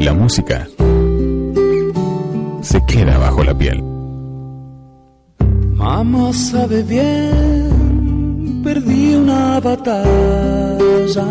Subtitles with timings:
[0.00, 0.66] La música
[2.62, 3.82] se queda bajo la piel.
[5.74, 11.26] Mamá sabe bien, perdí una batalla.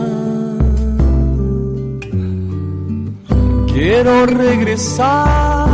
[3.74, 5.68] Quiero regresar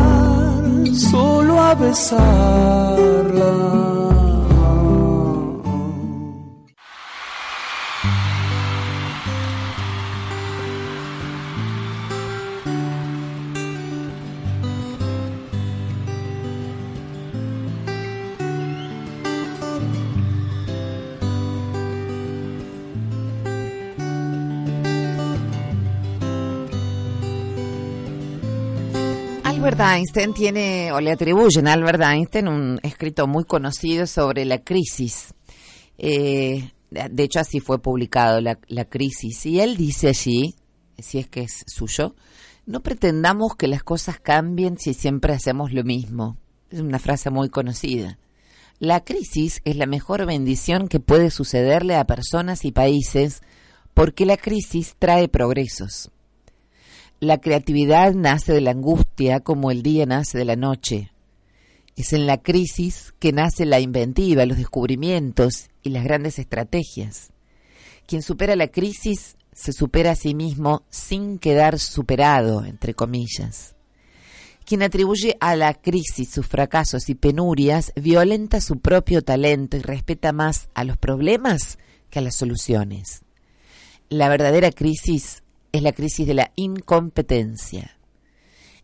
[0.94, 2.78] solo a besarla.
[29.98, 35.34] Einstein tiene, o le atribuyen a Albert Einstein un escrito muy conocido sobre la crisis.
[35.98, 39.46] Eh, de hecho, así fue publicado, la, la crisis.
[39.46, 40.56] Y él dice allí,
[40.98, 42.16] si es que es suyo,
[42.66, 46.38] no pretendamos que las cosas cambien si siempre hacemos lo mismo.
[46.70, 48.20] Es una frase muy conocida.
[48.80, 53.42] La crisis es la mejor bendición que puede sucederle a personas y países
[53.94, 56.12] porque la crisis trae progresos.
[57.20, 61.12] La creatividad nace de la angustia como el día nace de la noche.
[61.96, 67.34] Es en la crisis que nace la inventiva, los descubrimientos y las grandes estrategias.
[68.06, 73.76] Quien supera la crisis se supera a sí mismo sin quedar superado, entre comillas.
[74.64, 80.34] Quien atribuye a la crisis sus fracasos y penurias violenta su propio talento y respeta
[80.34, 81.80] más a los problemas
[82.12, 83.24] que a las soluciones.
[84.08, 87.98] La verdadera crisis es la crisis de la incompetencia.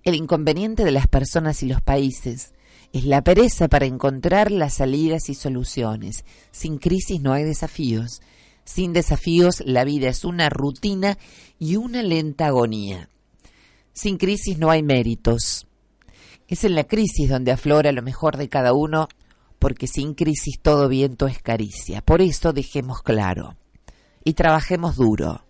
[0.04, 2.54] El inconveniente de las personas y los países
[2.92, 6.26] es la pereza para encontrar las salidas y soluciones.
[6.52, 8.22] Sin crisis no hay desafíos.
[8.66, 11.18] Sin desafíos la vida es una rutina
[11.58, 13.10] y una lenta agonía.
[13.94, 15.68] Sin crisis no hay méritos.
[16.48, 19.08] Es en la crisis donde aflora lo mejor de cada uno,
[19.58, 22.02] porque sin crisis todo viento es caricia.
[22.02, 23.56] Por eso dejemos claro
[24.24, 25.43] y trabajemos duro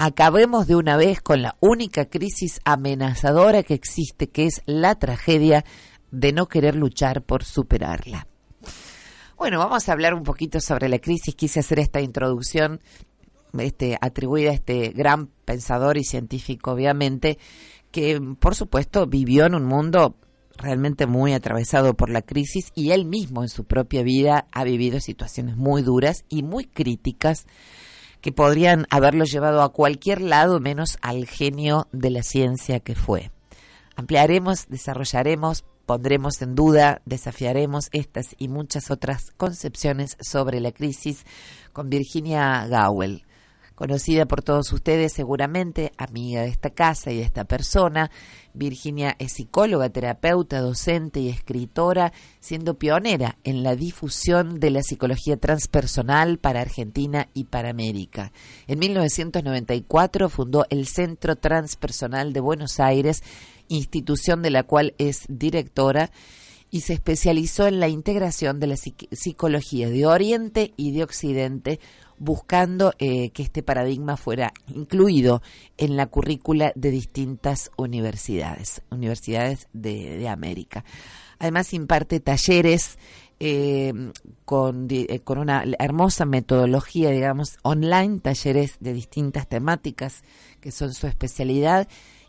[0.00, 5.62] acabemos de una vez con la única crisis amenazadora que existe, que es la tragedia
[6.10, 8.26] de no querer luchar por superarla.
[9.36, 11.34] Bueno, vamos a hablar un poquito sobre la crisis.
[11.34, 12.80] Quise hacer esta introducción
[13.58, 17.38] este, atribuida a este gran pensador y científico, obviamente,
[17.90, 20.16] que por supuesto vivió en un mundo
[20.56, 24.98] realmente muy atravesado por la crisis y él mismo en su propia vida ha vivido
[24.98, 27.44] situaciones muy duras y muy críticas
[28.20, 33.30] que podrían haberlo llevado a cualquier lado menos al genio de la ciencia que fue.
[33.96, 41.24] Ampliaremos, desarrollaremos, pondremos en duda, desafiaremos estas y muchas otras concepciones sobre la crisis
[41.72, 43.24] con Virginia Gowell
[43.80, 48.10] conocida por todos ustedes seguramente, amiga de esta casa y de esta persona.
[48.52, 55.38] Virginia es psicóloga, terapeuta, docente y escritora, siendo pionera en la difusión de la psicología
[55.38, 58.32] transpersonal para Argentina y para América.
[58.66, 63.22] En 1994 fundó el Centro Transpersonal de Buenos Aires,
[63.68, 66.10] institución de la cual es directora
[66.70, 71.80] y se especializó en la integración de la psicología de Oriente y de Occidente
[72.20, 75.42] buscando eh, que este paradigma fuera incluido
[75.78, 80.84] en la currícula de distintas universidades, universidades de, América.
[81.38, 82.98] Además imparte talleres
[83.40, 84.12] eh,
[84.44, 90.22] con, eh, con una hermosa metodología, digamos, online, talleres de distintas temáticas
[90.60, 91.88] que son su especialidad.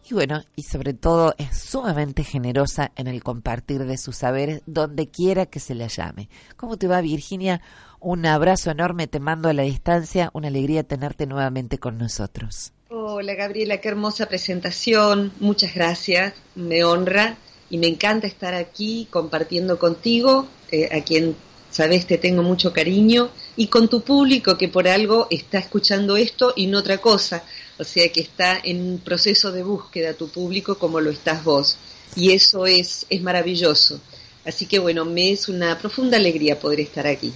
[0.09, 5.07] Y bueno, y sobre todo es sumamente generosa en el compartir de sus saberes donde
[5.07, 6.27] quiera que se la llame.
[6.57, 7.61] ¿Cómo te va, Virginia?
[7.99, 12.73] Un abrazo enorme, te mando a la distancia, una alegría tenerte nuevamente con nosotros.
[12.89, 17.37] Hola Gabriela, qué hermosa presentación, muchas gracias, me honra
[17.69, 21.35] y me encanta estar aquí compartiendo contigo, eh, a quien
[21.69, 26.53] sabes te tengo mucho cariño, y con tu público que por algo está escuchando esto
[26.55, 27.43] y no otra cosa,
[27.81, 31.77] o sea que está en un proceso de búsqueda tu público como lo estás vos,
[32.15, 33.99] y eso es, es maravilloso.
[34.45, 37.33] Así que bueno, me es una profunda alegría poder estar aquí.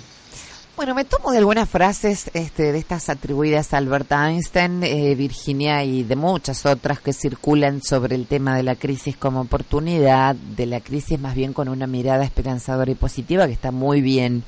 [0.75, 5.83] Bueno, me tomo de algunas frases este, de estas atribuidas a Albert Einstein, eh, Virginia
[5.83, 10.65] y de muchas otras que circulan sobre el tema de la crisis como oportunidad, de
[10.65, 14.43] la crisis más bien con una mirada esperanzadora y positiva que está muy bien.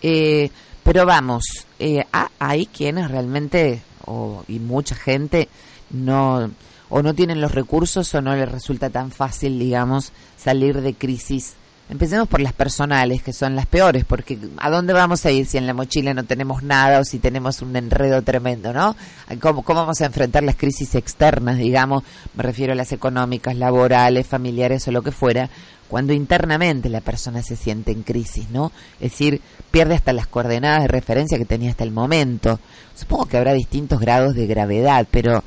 [0.00, 0.50] Eh,
[0.84, 1.42] pero vamos,
[1.78, 2.04] eh,
[2.38, 5.48] hay quienes realmente, o, y mucha gente,
[5.90, 6.50] no
[6.90, 11.54] o no tienen los recursos o no les resulta tan fácil, digamos, salir de crisis
[11.90, 15.56] Empecemos por las personales, que son las peores, porque ¿a dónde vamos a ir si
[15.56, 18.94] en la mochila no tenemos nada o si tenemos un enredo tremendo, ¿no?
[19.40, 22.02] ¿Cómo, cómo vamos a enfrentar las crisis externas, digamos?
[22.34, 25.48] Me refiero a las económicas, laborales, familiares o lo que fuera,
[25.88, 28.72] cuando internamente la persona se siente en crisis, ¿no?
[29.00, 29.40] Es decir,
[29.70, 32.60] pierde hasta las coordenadas de referencia que tenía hasta el momento.
[32.94, 35.42] Supongo que habrá distintos grados de gravedad, pero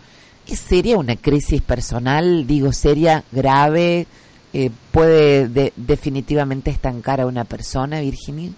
[0.48, 2.48] ¿es seria una crisis personal?
[2.48, 4.08] Digo, seria, grave,
[4.54, 8.52] eh, puede definitivamente estancar a una persona, Virginia?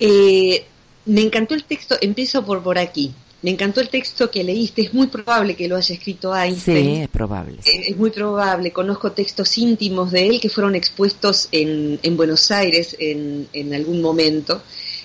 [0.00, 0.64] Eh,
[1.04, 3.12] me encantó el texto, empiezo por, por aquí.
[3.42, 6.96] Me encantó el texto que leíste, es muy probable que lo haya escrito Einstein.
[6.96, 7.58] Sí, es probable.
[7.64, 12.50] Eh, es muy probable, conozco textos íntimos de él que fueron expuestos en, en Buenos
[12.50, 14.62] Aires en, en algún momento.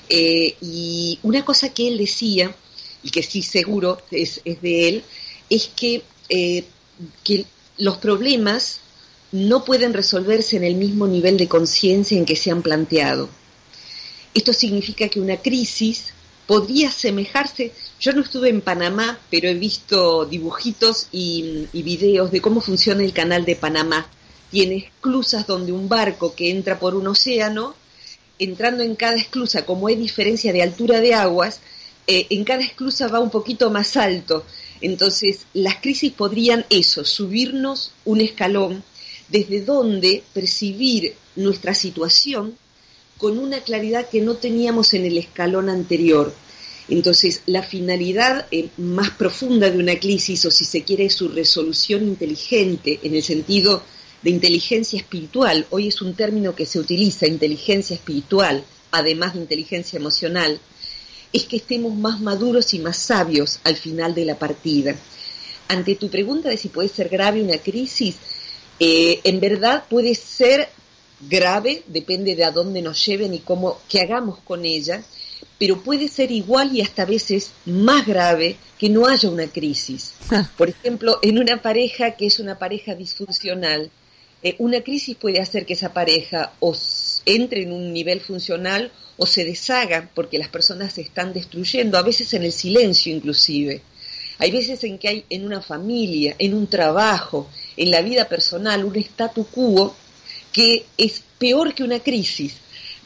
[0.09, 2.55] y una cosa que él decía,
[3.03, 5.03] y que sí seguro es, es de él,
[5.49, 7.45] es que, que
[7.77, 8.79] los problemas
[9.31, 13.29] no pueden resolverse en el mismo nivel de conciencia en que se han planteado.
[14.33, 16.13] Esto significa que una crisis
[16.47, 22.59] podría asemejarse, yo no estuve en Panamá, pero he visto dibujitos y, videos de cómo
[22.59, 24.07] funciona el canal de Panamá.
[24.49, 27.75] Tiene esclusas donde un barco que entra por un océano,
[28.39, 31.59] entrando en cada esclusa, como hay diferencia de altura de aguas,
[32.07, 34.45] eh, en cada esclusa va un poquito más alto.
[34.81, 38.83] Entonces, las crisis podrían eso, subirnos un escalón
[39.29, 42.57] desde donde percibir nuestra situación
[43.19, 46.33] con una claridad que no teníamos en el escalón anterior.
[46.91, 52.03] Entonces, la finalidad eh, más profunda de una crisis, o si se quiere, su resolución
[52.03, 53.81] inteligente, en el sentido
[54.21, 59.95] de inteligencia espiritual, hoy es un término que se utiliza, inteligencia espiritual, además de inteligencia
[59.95, 60.59] emocional,
[61.31, 64.93] es que estemos más maduros y más sabios al final de la partida.
[65.69, 68.17] Ante tu pregunta de si puede ser grave una crisis,
[68.81, 70.67] eh, en verdad puede ser
[71.21, 75.05] grave, depende de a dónde nos lleven y cómo, qué hagamos con ella,
[75.61, 80.13] pero puede ser igual y hasta veces más grave que no haya una crisis.
[80.57, 83.91] Por ejemplo, en una pareja que es una pareja disfuncional,
[84.41, 86.75] eh, una crisis puede hacer que esa pareja o
[87.27, 92.01] entre en un nivel funcional o se deshaga porque las personas se están destruyendo, a
[92.01, 93.83] veces en el silencio inclusive.
[94.39, 97.47] Hay veces en que hay en una familia, en un trabajo,
[97.77, 99.95] en la vida personal, un statu quo
[100.51, 102.55] que es peor que una crisis.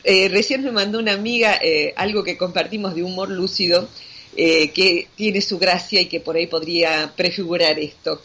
[0.07, 3.89] Eh, recién me mandó una amiga eh, algo que compartimos de humor lúcido,
[4.37, 8.21] eh, que tiene su gracia y que por ahí podría prefigurar esto.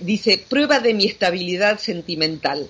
[0.00, 2.68] dice, prueba de mi estabilidad sentimental.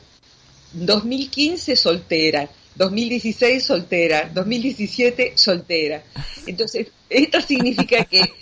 [0.72, 6.02] 2015 soltera, 2016 soltera, 2017 soltera.
[6.46, 8.32] Entonces, esto significa que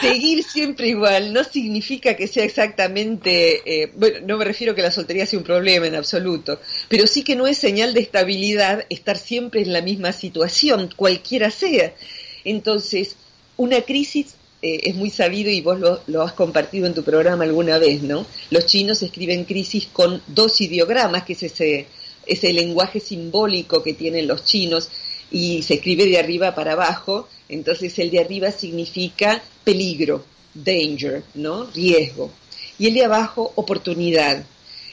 [0.00, 4.90] seguir siempre igual no significa que sea exactamente, eh, bueno, no me refiero que la
[4.90, 9.16] soltería sea un problema en absoluto, pero sí que no es señal de estabilidad estar
[9.16, 11.94] siempre en la misma situación, cualquiera sea.
[12.44, 13.16] Entonces,
[13.56, 17.44] una crisis eh, es muy sabido y vos lo, lo, has compartido en tu programa
[17.44, 18.26] alguna vez, ¿no?
[18.50, 21.86] Los chinos escriben crisis con dos ideogramas, que es ese
[22.26, 24.88] ese lenguaje simbólico que tienen los chinos
[25.30, 30.24] y se escribe de arriba para abajo, entonces el de arriba significa peligro,
[30.54, 31.64] danger, ¿no?
[31.66, 32.30] Riesgo.
[32.78, 34.44] Y el de abajo, oportunidad.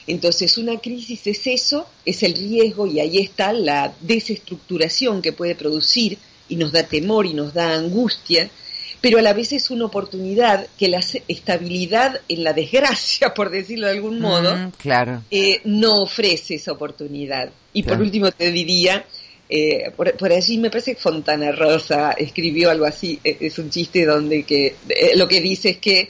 [0.06, 5.54] Entonces una crisis es eso, es el riesgo y ahí está la desestructuración que puede
[5.54, 6.18] producir
[6.48, 8.50] y nos da temor y nos da angustia
[9.00, 13.86] pero a la vez es una oportunidad que la estabilidad en la desgracia, por decirlo
[13.86, 15.22] de algún modo, mm, claro.
[15.30, 17.50] Eh, no ofrece esa oportunidad.
[17.72, 19.04] Y por último te diría,
[19.48, 24.06] eh, por, allí me parece que Fontana Rosa escribió algo así, e, es un chiste
[24.06, 26.08] donde que eh, lo que dice es que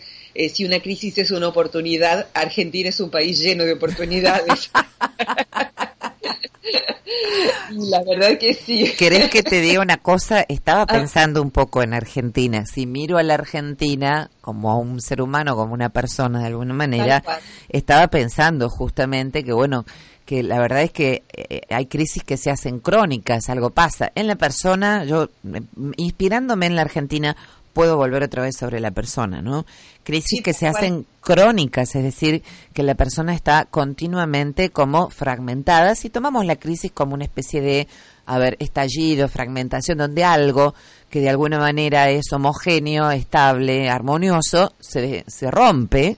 [0.52, 4.70] si una crisis es una oportunidad, Argentina es un país lleno de oportunidades.
[7.70, 8.92] la verdad que sí.
[8.98, 10.44] ¿Querés que te diga una cosa?
[10.48, 10.86] Estaba ah.
[10.86, 12.64] pensando un poco en Argentina.
[12.66, 16.74] Si miro a la Argentina como a un ser humano, como una persona de alguna
[16.74, 17.22] manera,
[17.68, 19.84] estaba pensando justamente que, bueno,
[20.24, 24.10] que la verdad es que eh, hay crisis que se hacen crónicas, algo pasa.
[24.14, 25.62] En la persona, yo, eh,
[25.96, 27.36] inspirándome en la Argentina,
[27.74, 29.66] puedo volver otra vez sobre la persona, ¿no?
[30.04, 35.94] Crisis que se hacen crónicas, es decir, que la persona está continuamente como fragmentada.
[35.94, 37.88] Si tomamos la crisis como una especie de,
[38.26, 40.74] a ver, estallido, fragmentación, donde algo
[41.10, 46.16] que de alguna manera es homogéneo, estable, armonioso, se, se rompe.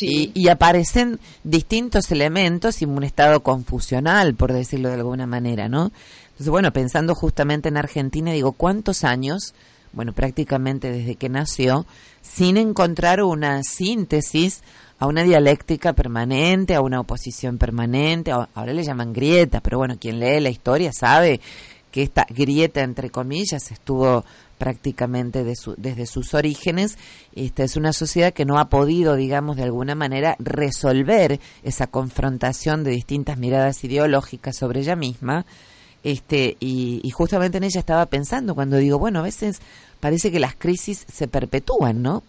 [0.00, 5.90] Y, y, aparecen distintos elementos y un estado confusional, por decirlo de alguna manera, ¿no?
[6.30, 9.54] Entonces, bueno, pensando justamente en Argentina, digo, ¿cuántos años
[9.92, 11.86] bueno, prácticamente desde que nació,
[12.20, 14.62] sin encontrar una síntesis
[14.98, 20.20] a una dialéctica permanente, a una oposición permanente, ahora le llaman grieta, pero bueno, quien
[20.20, 21.40] lee la historia sabe
[21.90, 24.24] que esta grieta, entre comillas, estuvo
[24.58, 26.96] prácticamente desde sus orígenes.
[27.34, 32.84] Esta es una sociedad que no ha podido, digamos, de alguna manera resolver esa confrontación
[32.84, 35.44] de distintas miradas ideológicas sobre ella misma.
[36.04, 39.60] Este, y, y justamente en ella estaba pensando cuando digo, bueno, a veces
[40.00, 42.24] parece que las crisis se perpetúan, ¿no?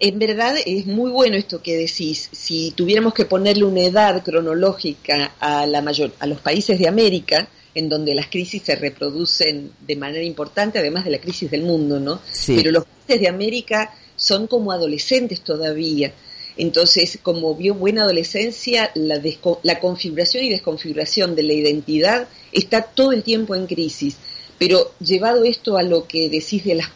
[0.00, 2.30] En verdad es muy bueno esto que decís.
[2.32, 7.48] Si tuviéramos que ponerle una edad cronológica a la mayor, a los países de América,
[7.74, 12.00] en donde las crisis se reproducen de manera importante, además de la crisis del mundo,
[12.00, 12.20] ¿no?
[12.46, 16.12] Pero los países de América son como adolescentes todavía.
[16.60, 19.18] Entonces, como vio buena adolescencia, la,
[19.62, 24.16] la configuración y desconfiguración de la identidad está todo el tiempo en crisis.
[24.58, 26.90] Pero llevado esto a lo que decís de las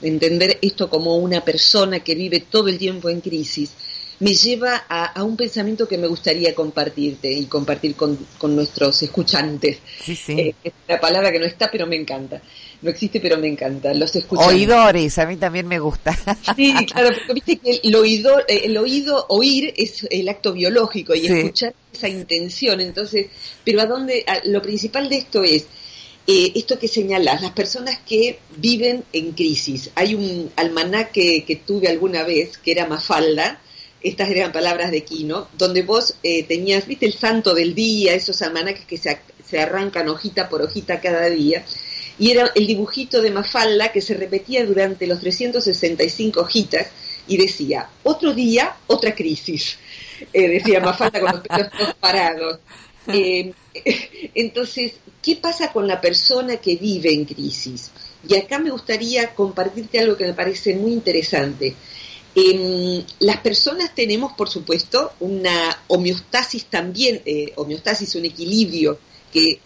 [0.00, 3.72] entender esto como una persona que vive todo el tiempo en crisis,
[4.20, 8.18] me lleva a, un pensamiento que me gustaría compartirte y compartir con,
[8.54, 9.78] nuestros escuchantes.
[10.02, 10.32] Sí, sí.
[10.32, 12.40] Eh, es una palabra que no está, pero me encanta.
[12.82, 13.92] No existe, pero me encanta.
[13.92, 14.54] Los escuchantes.
[14.54, 16.16] Oidores, a mí también me gusta.
[16.56, 21.14] Sí, claro, porque viste que el oído, eh, el oído, oír es el acto biológico
[21.14, 22.80] y escuchar esa intención.
[22.80, 23.26] Entonces,
[23.64, 25.66] pero a dónde, lo principal de esto es,
[26.26, 29.90] eh, esto que señalas, las personas que viven en crisis.
[29.94, 33.60] Hay un almanaque que tuve alguna vez, que era Mafalda,
[34.02, 38.40] estas eran palabras de Quino, donde vos eh, tenías, viste, el santo del día, esos
[38.42, 41.64] almanaques que se, se arrancan hojita por hojita cada día,
[42.20, 46.88] y era el dibujito de Mafalda que se repetía durante los 365 hojitas
[47.26, 49.76] y decía, otro día, otra crisis.
[50.34, 52.58] Eh, decía Mafalda con los pelos parados.
[53.12, 53.54] Eh,
[54.34, 57.90] entonces, ¿qué pasa con la persona que vive en crisis?
[58.28, 61.74] Y acá me gustaría compartirte algo que me parece muy interesante.
[62.34, 68.98] Em, las personas tenemos, por supuesto, una homeostasis también, eh, homeostasis, un equilibrio
[69.32, 69.60] que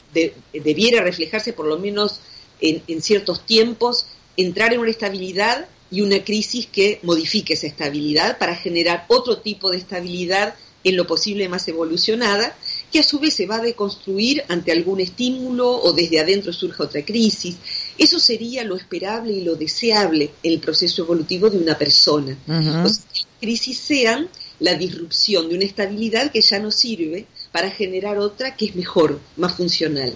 [0.52, 2.20] debiera reflejarse por lo menos
[2.64, 4.06] en, en ciertos tiempos,
[4.37, 9.71] entrar en una estabilidad y una crisis que modifique esa estabilidad para generar otro tipo
[9.71, 12.54] de estabilidad en lo posible más evolucionada
[12.92, 16.85] que a su vez se va a deconstruir ante algún estímulo o desde adentro surja
[16.85, 17.56] otra crisis.
[17.99, 22.37] Eso sería lo esperable y lo deseable en el proceso evolutivo de una persona.
[22.47, 23.04] que las
[23.40, 24.28] crisis sean
[24.61, 29.18] la disrupción de una estabilidad que ya no sirve para generar otra que es mejor,
[29.37, 30.14] más funcional.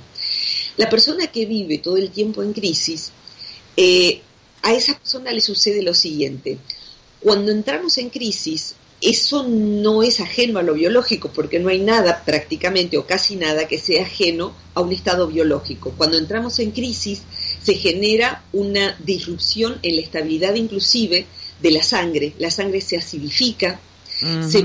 [0.79, 3.11] La persona que vive todo el tiempo en crisis,
[3.77, 4.23] eh,
[4.63, 6.59] a esa persona le sucede lo siguiente.
[7.21, 12.25] Cuando entramos en crisis, eso no es ajeno a lo biológico, porque no hay nada
[12.25, 15.93] prácticamente o casi nada que sea ajeno a un estado biológico.
[15.97, 17.23] Cuando entramos en crisis
[17.63, 21.27] se genera una disrupción en la estabilidad inclusive
[21.61, 22.33] de la sangre.
[22.39, 23.81] La sangre se acidifica,
[24.49, 24.65] se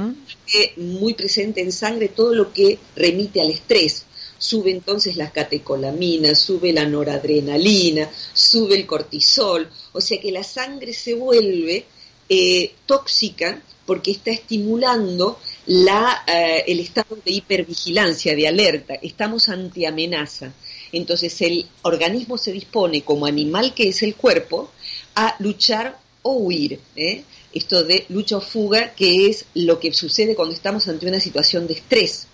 [0.77, 4.05] muy presente en sangre todo lo que remite al estrés.
[4.43, 10.93] Sube entonces las catecolaminas, sube la noradrenalina, sube el cortisol, o sea que la sangre
[10.93, 11.85] se vuelve
[12.27, 18.95] eh, tóxica porque está estimulando la, eh, el estado de hipervigilancia, de alerta.
[18.95, 20.51] Estamos ante amenaza.
[20.91, 24.71] Entonces el organismo se dispone, como animal que es el cuerpo,
[25.15, 26.81] a luchar o huir.
[26.97, 27.23] ¿eh?
[27.53, 31.65] Esto de lucha o fuga, que es lo que sucede cuando estamos ante una situación
[31.65, 32.27] de estrés.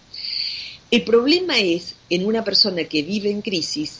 [0.91, 3.99] El problema es, en una persona que vive en crisis,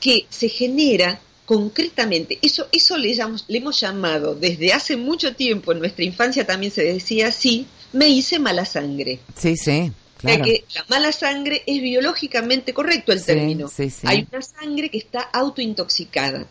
[0.00, 5.78] que se genera concretamente, eso, eso le, le hemos llamado desde hace mucho tiempo, en
[5.78, 9.20] nuestra infancia también se decía así, me hice mala sangre.
[9.36, 9.92] Sí, sí.
[10.18, 10.44] Claro.
[10.44, 13.70] que la mala sangre es biológicamente correcto el término.
[14.04, 16.46] Hay una sangre que está autointoxicada.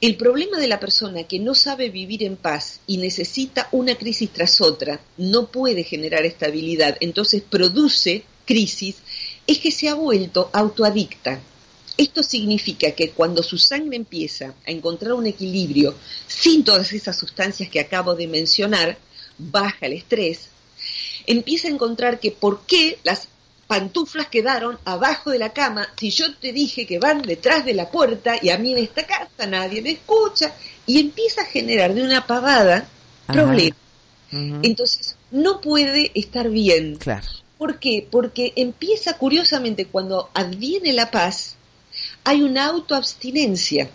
[0.00, 4.30] El problema de la persona que no sabe vivir en paz y necesita una crisis
[4.30, 8.96] tras otra, no puede generar estabilidad, entonces produce crisis,
[9.46, 11.40] es que se ha vuelto autoadicta.
[11.96, 15.94] Esto significa que cuando su sangre empieza a encontrar un equilibrio
[16.26, 18.98] sin todas esas sustancias que acabo de mencionar,
[19.38, 20.48] baja el estrés,
[21.26, 23.28] empieza a encontrar que por qué las
[23.66, 27.90] pantuflas quedaron abajo de la cama si yo te dije que van detrás de la
[27.90, 30.52] puerta y a mí en esta casa nadie me escucha
[30.86, 32.86] y empieza a generar de una pavada
[33.26, 33.78] problemas.
[34.30, 36.96] Entonces no puede estar bien.
[36.96, 37.41] Claro.
[37.62, 38.04] ¿Por qué?
[38.10, 41.54] Porque empieza curiosamente cuando adviene la paz,
[42.24, 43.88] hay una autoabstinencia.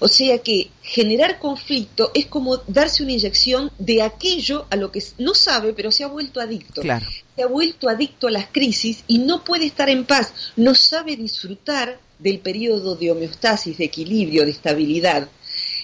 [0.00, 5.02] O sea que generar conflicto es como darse una inyección de aquello a lo que
[5.16, 6.82] no sabe, pero se ha vuelto adicto.
[6.82, 11.16] Se ha vuelto adicto a las crisis y no puede estar en paz, no sabe
[11.16, 15.30] disfrutar del periodo de homeostasis, de equilibrio, de estabilidad.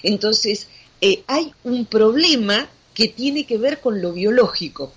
[0.03, 0.67] Entonces,
[1.01, 4.93] eh, hay un problema que tiene que ver con lo biológico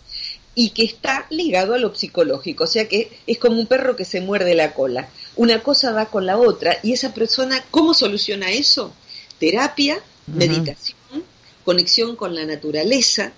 [0.59, 4.07] y que está ligado a lo psicológico, o sea que es como un perro que
[4.07, 5.11] se muerde la cola.
[5.37, 8.93] Una cosa va con la otra y esa persona, ¿cómo soluciona eso?
[9.39, 11.23] Terapia, meditación,
[11.63, 13.33] conexión con la naturaleza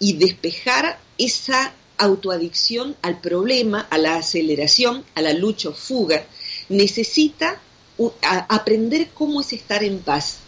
[0.00, 6.26] y despejar esa autoadicción al problema, a la aceleración, a la lucha o fuga.
[6.68, 7.60] Necesita
[8.48, 10.38] aprender cómo es estar en paz.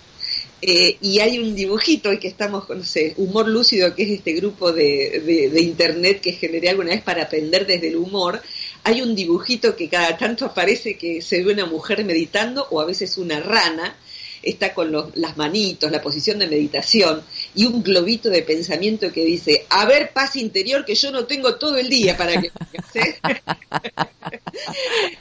[0.63, 4.33] Eh, y hay un dibujito y que estamos, no sé, Humor Lúcido, que es este
[4.33, 8.41] grupo de, de, internet que generé alguna vez para aprender desde el humor.
[8.83, 12.87] Hay un dibujito que cada tanto aparece que se ve una mujer meditando o a
[12.87, 13.97] veces una rana
[14.43, 17.23] está con las manitos, la posición de meditación
[17.57, 21.57] y un globito de pensamiento que dice, a ver, paz interior que yo no tengo
[21.57, 22.51] todo el día para que...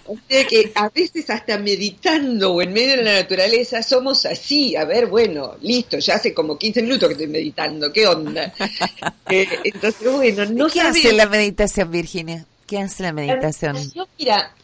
[0.05, 4.75] o sea que a veces hasta meditando o en medio de la naturaleza somos así,
[4.75, 8.53] a ver, bueno, listo, ya hace como 15 minutos que estoy meditando, ¿qué onda?
[9.27, 12.45] Eh, entonces, bueno, no ¿Qué hace la meditación, Virginia?
[12.67, 13.73] ¿Qué hace la meditación?
[13.73, 14.55] La meditación mira,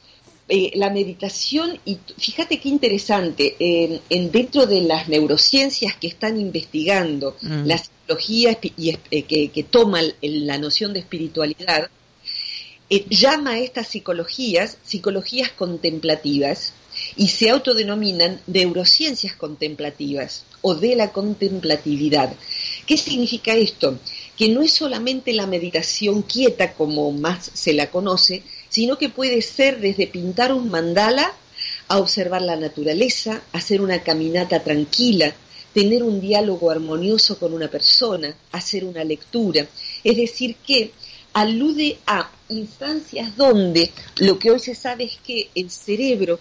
[0.54, 7.38] eh, la meditación, y fíjate qué interesante, en, dentro de las neurociencias que están investigando
[7.42, 7.66] mm.
[7.66, 11.90] la psicología y, eh, que, toma la noción de espiritualidad,
[12.90, 16.74] eh, llama a estas psicologías psicologías contemplativas
[17.16, 22.36] y se autodenominan neurociencias contemplativas o de la contemplatividad.
[22.86, 23.98] ¿Qué significa esto?
[24.36, 29.42] Que no es solamente la meditación quieta como más se la conoce, sino que puede
[29.42, 31.32] ser desde pintar un mandala
[31.90, 35.36] a observar la naturaleza, hacer una caminata tranquila,
[35.74, 39.68] tener un diálogo armonioso con una persona, hacer una lectura.
[40.04, 40.92] Es decir, que
[41.34, 46.40] alude a instancias donde lo que hoy se sabe es que el cerebro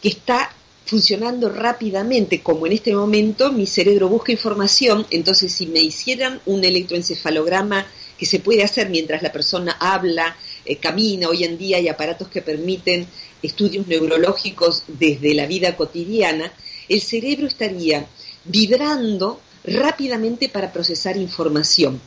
[0.00, 0.52] que está
[0.84, 6.64] funcionando rápidamente, como en este momento mi cerebro busca información, entonces si me hicieran un
[6.64, 11.28] electroencefalograma que se puede hacer mientras la persona habla, eh, camina.
[11.28, 13.06] Hoy en día hay aparatos que permiten
[13.42, 16.52] estudios neurológicos desde la vida cotidiana.
[16.88, 18.06] El cerebro estaría
[18.44, 22.00] vibrando rápidamente para procesar información.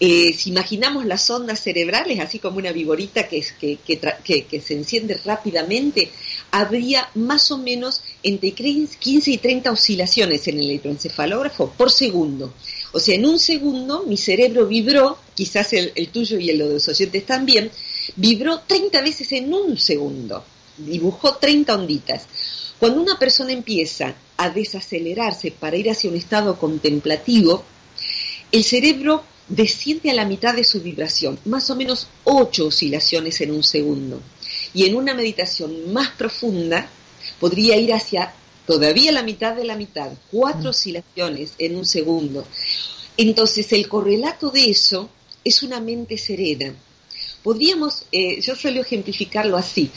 [0.00, 6.10] Eh, si imaginamos las ondas cerebrales, así como una viborita que, que, se enciende rápidamente,
[6.52, 12.54] habría más o menos entre 15 y 30 oscilaciones en el electroencefalógrafo por segundo.
[12.92, 16.68] O sea, en un segundo mi cerebro vibró, quizás el, el tuyo y el de
[16.74, 17.68] los oyentes también,
[18.16, 20.44] vibró 30 veces en un segundo,
[20.76, 22.26] dibujó 30 onditas.
[22.78, 27.64] Cuando una persona empieza a desacelerarse para ir hacia un estado contemplativo,
[28.52, 33.50] el cerebro desciende a la mitad de su vibración, más o menos 8 oscilaciones en
[33.50, 34.20] un segundo.
[34.74, 36.88] Y en una meditación más profunda
[37.40, 38.32] podría ir hacia
[38.66, 40.66] todavía la mitad de la mitad, 4 mm.
[40.66, 42.46] oscilaciones en un segundo.
[43.16, 45.08] Entonces el correlato de eso
[45.42, 46.74] es una mente serena,
[47.42, 49.90] Podríamos, eh, yo suelo ejemplificarlo así.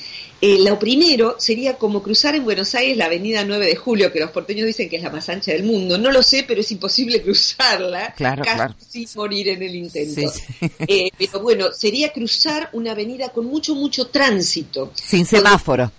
[0.43, 4.19] Eh, lo primero sería como cruzar en Buenos Aires la avenida 9 de Julio, que
[4.19, 5.99] los porteños dicen que es la más ancha del mundo.
[5.99, 10.21] No lo sé, pero es imposible cruzarla claro, casi sin morir en el intento.
[10.88, 14.91] Eh, pero bueno, sería cruzar una avenida con mucho, mucho tránsito.
[14.95, 15.91] Sin semáforo.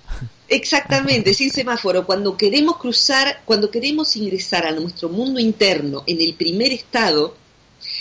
[0.49, 2.05] Exactamente, sin semáforo.
[2.05, 7.37] Cuando queremos cruzar, cuando queremos ingresar a nuestro mundo interno en el primer estado,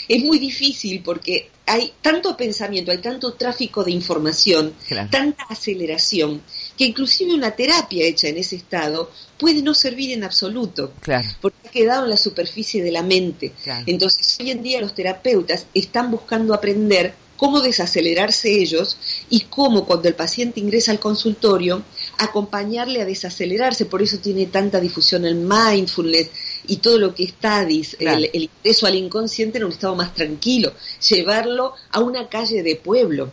[0.07, 4.73] es muy difícil porque hay tanto pensamiento, hay tanto tráfico de información,
[5.09, 6.41] tanta aceleración,
[6.77, 10.91] que inclusive una terapia hecha en ese estado puede no servir en absoluto,
[11.39, 13.53] porque ha quedado en la superficie de la mente.
[13.85, 18.97] Entonces, hoy en día los terapeutas están buscando aprender cómo desacelerarse ellos
[19.29, 21.83] y cómo cuando el paciente ingresa al consultorio
[22.17, 23.85] acompañarle a desacelerarse.
[23.85, 26.29] Por eso tiene tanta difusión el mindfulness
[26.67, 30.73] y todo lo que está el, el ingreso al inconsciente en un estado más tranquilo,
[31.09, 33.31] llevarlo a una calle de pueblo.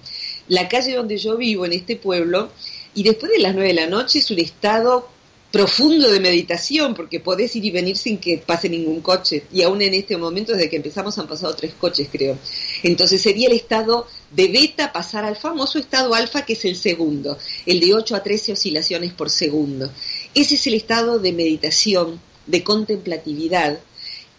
[0.49, 2.51] La calle donde yo vivo, en este pueblo,
[2.95, 5.09] y después de las nueve de la noche es un estado
[5.51, 9.45] profundo de meditación, porque podés ir y venir sin que pase ningún coche.
[9.53, 12.37] Y aún en este momento, desde que empezamos, han pasado tres coches, creo.
[12.83, 17.39] Entonces sería el estado de beta pasar al famoso estado alfa, que es el segundo,
[17.65, 19.91] el de 8 a 13 oscilaciones por segundo.
[20.35, 23.79] Ese es el estado de meditación, de contemplatividad.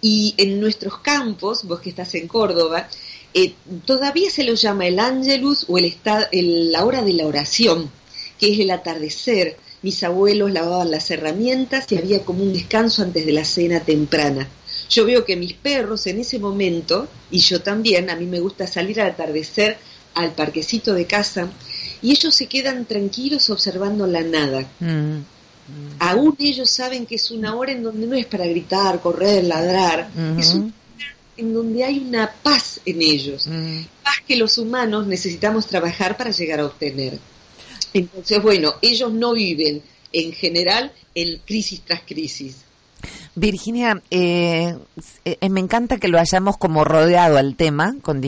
[0.01, 2.89] Y en nuestros campos, vos que estás en Córdoba,
[3.33, 3.53] eh,
[3.85, 7.89] todavía se lo llama el ángelus o el, estado, la hora de la oración,
[8.37, 13.25] que es el atardecer mis abuelos lavaban las herramientas y había como un descanso antes
[13.25, 14.47] de la cena temprana.
[14.89, 18.67] Yo veo que mis perros en ese momento, y yo también, a mí me gusta
[18.67, 19.77] salir al atardecer
[20.15, 21.49] al parquecito de casa,
[22.01, 24.67] y ellos se quedan tranquilos observando la nada.
[24.79, 25.19] Mm.
[25.99, 30.09] Aún ellos saben que es una hora en donde no es para gritar, correr, ladrar,
[30.37, 30.73] es una hora
[31.37, 33.47] en donde hay una paz en ellos,
[34.03, 37.17] paz que los humanos necesitamos trabajar para llegar a obtener.
[37.93, 42.57] Entonces, bueno, ellos no viven en general en crisis tras crisis.
[43.35, 44.75] Virginia, eh,
[45.23, 48.21] eh, me encanta que lo hayamos como rodeado al tema con,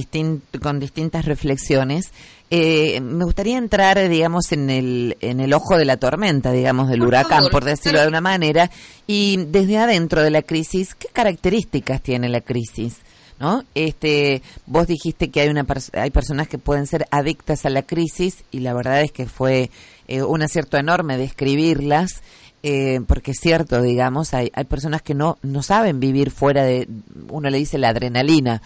[0.62, 2.12] con distintas reflexiones.
[2.54, 7.02] Eh, me gustaría entrar, digamos, en el, en el ojo de la tormenta, digamos, del
[7.02, 8.70] huracán, por decirlo de una manera,
[9.08, 12.98] y desde adentro de la crisis, ¿qué características tiene la crisis?
[13.40, 13.64] ¿No?
[13.74, 18.44] Este, vos dijiste que hay una hay personas que pueden ser adictas a la crisis
[18.52, 19.72] y la verdad es que fue
[20.10, 22.22] eh, un acierto enorme describirlas.
[22.64, 26.88] Eh, porque es cierto, digamos, hay, hay personas que no, no saben vivir fuera de,
[27.30, 28.62] uno le dice la adrenalina,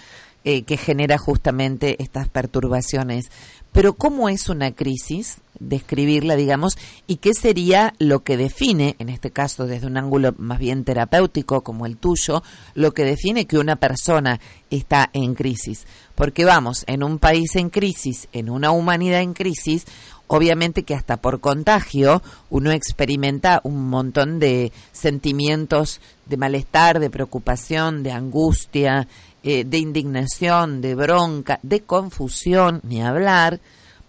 [0.47, 3.31] eh, que genera justamente estas perturbaciones.
[3.71, 5.39] Pero ¿cómo es una crisis?
[5.60, 6.77] Describirla, digamos,
[7.08, 11.62] y qué sería lo que define, en este caso desde un ángulo más bien terapéutico
[11.62, 15.88] como el tuyo, lo que define que una persona está en crisis.
[16.13, 19.86] Porque vamos, en un país en crisis, en una humanidad en crisis,
[20.27, 28.03] obviamente que hasta por contagio uno experimenta un montón de sentimientos de malestar, de preocupación,
[28.03, 29.07] de angustia,
[29.43, 33.59] eh, de indignación, de bronca, de confusión, ni hablar,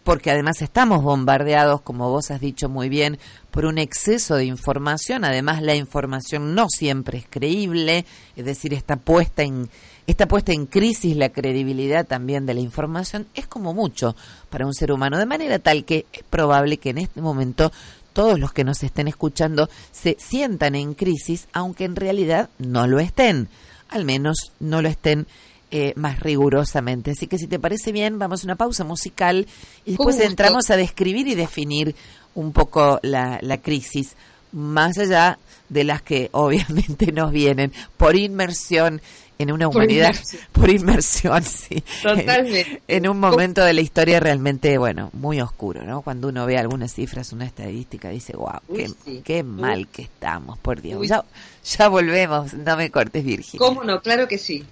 [0.02, 3.18] porque además estamos bombardeados, como vos has dicho muy bien,
[3.50, 5.24] por un exceso de información.
[5.24, 9.68] Además, la información no siempre es creíble, es decir, está puesta en
[10.06, 13.26] está puesta en crisis la credibilidad también de la información.
[13.34, 14.16] Es como mucho
[14.50, 17.72] para un ser humano, de manera tal que es probable que en este momento
[18.12, 22.98] todos los que nos estén escuchando se sientan en crisis, aunque en realidad no lo
[22.98, 23.48] estén
[23.88, 25.26] al menos no lo estén
[25.70, 27.12] eh, más rigurosamente.
[27.12, 29.46] Así que si te parece bien, vamos a una pausa musical
[29.84, 31.94] y después entramos a describir y definir
[32.34, 34.14] un poco la, la crisis,
[34.52, 35.38] más allá
[35.68, 39.00] de las que obviamente nos vienen por inmersión
[39.38, 40.14] en una humanidad
[40.52, 41.82] por inmersión, sí.
[42.02, 42.82] Totalmente.
[42.88, 46.02] En, un momento de la historia realmente, bueno, muy oscuro, ¿no?
[46.02, 50.80] Cuando uno ve algunas cifras, una estadística, dice, wow, qué, qué mal que estamos, por
[50.80, 51.06] Dios.
[51.06, 51.24] Ya,
[51.64, 53.58] ya volvemos, no me cortes, Virginia.
[53.58, 54.00] ¿Cómo no?
[54.00, 54.64] Claro que sí.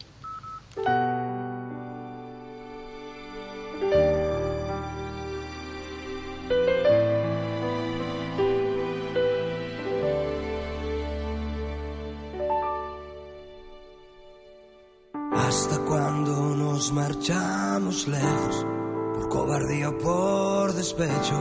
[15.54, 18.66] Hasta cuando nos marchamos lejos,
[19.14, 21.36] por cobardía o por despecho,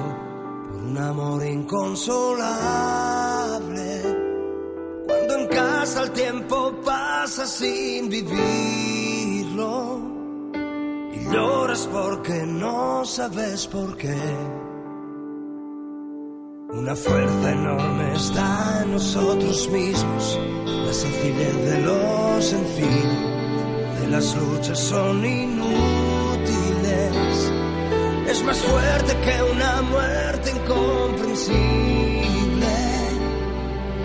[0.71, 4.01] por un amor inconsolable.
[5.07, 9.99] Cuando en casa el tiempo pasa sin vivirlo
[11.13, 14.21] y lloras porque no sabes por qué.
[16.69, 23.32] Una fuerza enorme está en nosotros mismos, la sencillez de lo sencillo
[24.13, 25.71] las luchas son inútiles.
[28.27, 31.57] Es más fuerte que una muerte incomprensible.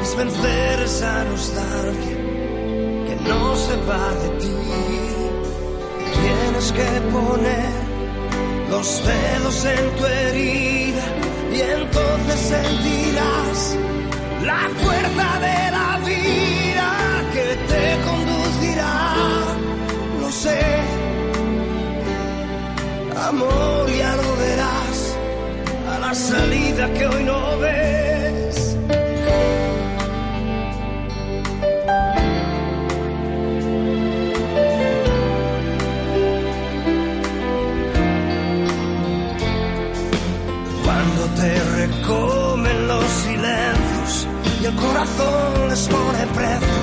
[0.01, 2.17] Es vencer esa nostalgia
[3.07, 4.57] que no se va de ti.
[6.23, 7.71] Tienes que poner
[8.71, 11.07] los dedos en tu herida
[11.53, 13.77] y entonces sentirás
[14.51, 16.89] la fuerza de la vida
[17.35, 19.09] que te conducirá
[20.43, 20.61] sé.
[23.29, 24.99] Amor, y algo verás
[25.93, 28.77] a la salida que hoy no ves.
[40.85, 44.29] Cuando te recomen los silencios
[44.63, 46.79] y el corazón les pone precio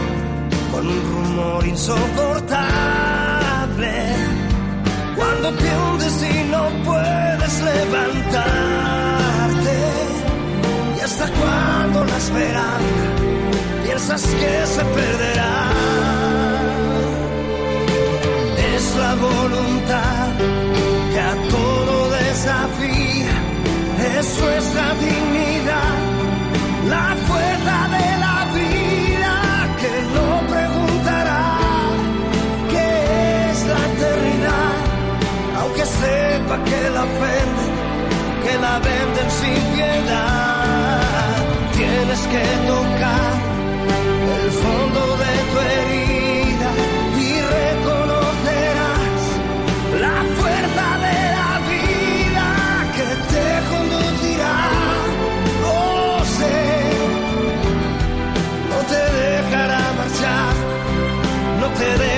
[0.72, 2.45] con un rumor insoportable
[5.52, 8.46] cuando y no puedes levantarte.
[10.98, 13.06] Y hasta cuando la esperanza
[13.84, 15.72] piensas que se perderá.
[18.76, 20.28] Es la voluntad
[21.14, 23.36] que a todo desafía,
[24.18, 25.25] es nuestra dignidad,
[38.80, 41.02] venden sin piedad.
[41.76, 43.34] Tienes que tocar
[44.38, 46.70] el fondo de tu herida
[47.28, 49.20] y reconocerás
[50.06, 52.48] la fuerza de la vida
[52.96, 54.58] que te conducirá.
[55.74, 56.60] Oh, sé,
[58.72, 60.54] no te dejará marchar,
[61.60, 62.15] no te dejará.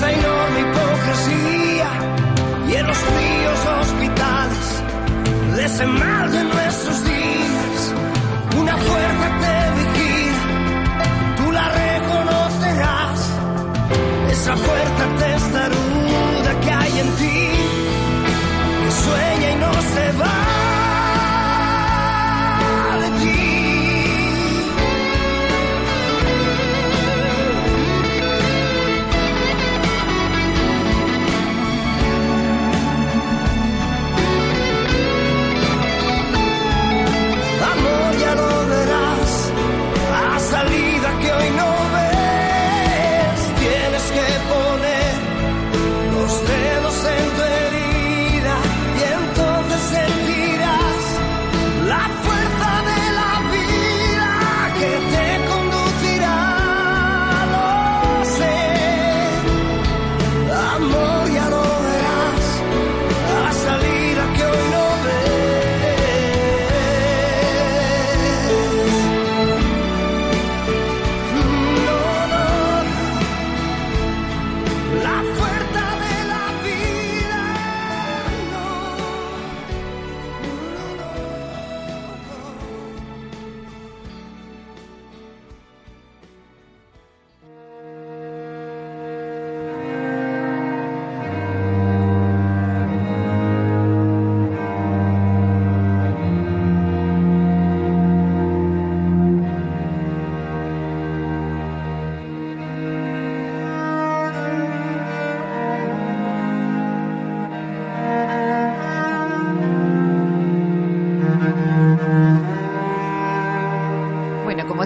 [0.00, 1.90] esta enorme hipocresía
[2.70, 4.82] y en los fríos hospitales
[5.56, 7.69] les emergen nuestros días.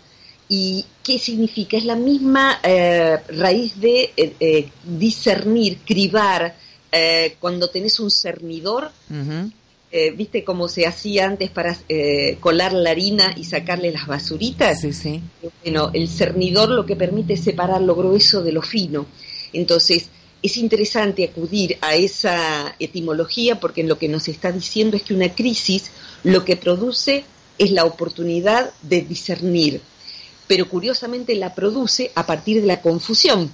[0.49, 1.77] ¿Y qué significa?
[1.77, 6.57] Es la misma eh, raíz de eh, eh, discernir, cribar.
[7.41, 8.93] cuando tenés un cernidor.
[9.97, 14.81] Eh, ¿viste cómo se hacía antes para eh, colar la harina y sacarle las basuritas?
[14.81, 15.21] Sí, sí.
[15.63, 19.07] Bueno, el cernidor lo que permite es separar lo grueso de lo fino.
[19.53, 20.09] Entonces,
[20.43, 25.33] es interesante acudir a esa etimología porque lo que nos está diciendo es que una
[25.33, 25.93] crisis
[26.25, 27.25] lo que produce
[27.57, 29.81] es la oportunidad de discernir,
[30.49, 33.53] pero curiosamente la produce a partir de la confusión.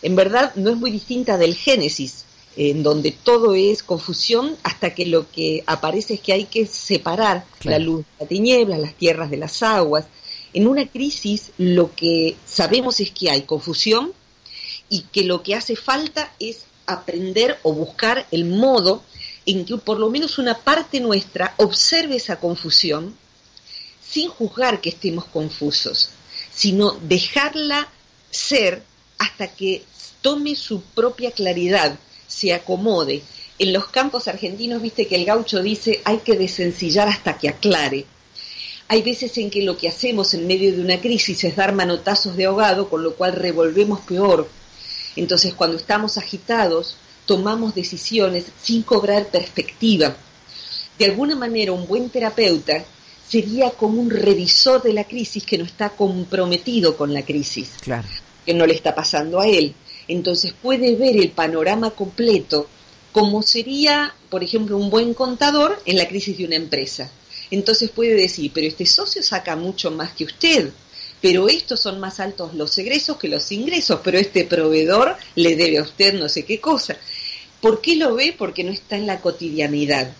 [0.00, 2.24] En verdad no es muy distinta del Génesis,
[2.56, 7.44] en donde todo es confusión hasta que lo que aparece es que hay que separar
[7.58, 7.78] Claro.
[7.78, 10.06] la luz de la tiniebla, las tierras de las aguas.
[10.54, 14.12] En una crisis lo que sabemos es que hay confusión
[14.88, 19.02] y que lo que hace falta es aprender o buscar el modo
[19.44, 23.14] en que por lo menos una parte nuestra observe esa confusión
[24.08, 26.10] sin juzgar que estemos confusos,
[26.54, 27.88] sino dejarla
[28.30, 28.82] ser
[29.18, 29.84] hasta que
[30.22, 33.22] tome su propia claridad, se acomode.
[33.58, 38.04] En los campos argentinos, viste que el gaucho dice hay que desencillar hasta que aclare.
[38.88, 42.36] Hay veces en que lo que hacemos en medio de una crisis es dar manotazos
[42.36, 44.48] de ahogado, con lo cual revolvemos peor.
[45.16, 50.16] Entonces, cuando estamos agitados, tomamos decisiones sin cobrar perspectiva.
[50.98, 52.84] De alguna manera, un buen terapeuta
[53.28, 58.06] sería como un revisor de la crisis que no está comprometido con la crisis, Claro.
[58.44, 59.74] que no le está pasando a él.
[60.08, 62.68] Entonces puede ver el panorama completo
[63.12, 67.10] como sería, por ejemplo, un buen contador en la crisis de una empresa.
[67.50, 70.70] Entonces puede decir, pero este socio saca mucho más que usted,
[71.22, 75.78] pero estos son más altos los egresos que los ingresos, pero este proveedor le debe
[75.78, 76.96] a usted no sé qué cosa.
[77.60, 78.34] ¿Por qué lo ve?
[78.36, 80.12] Porque no está en la cotidianidad.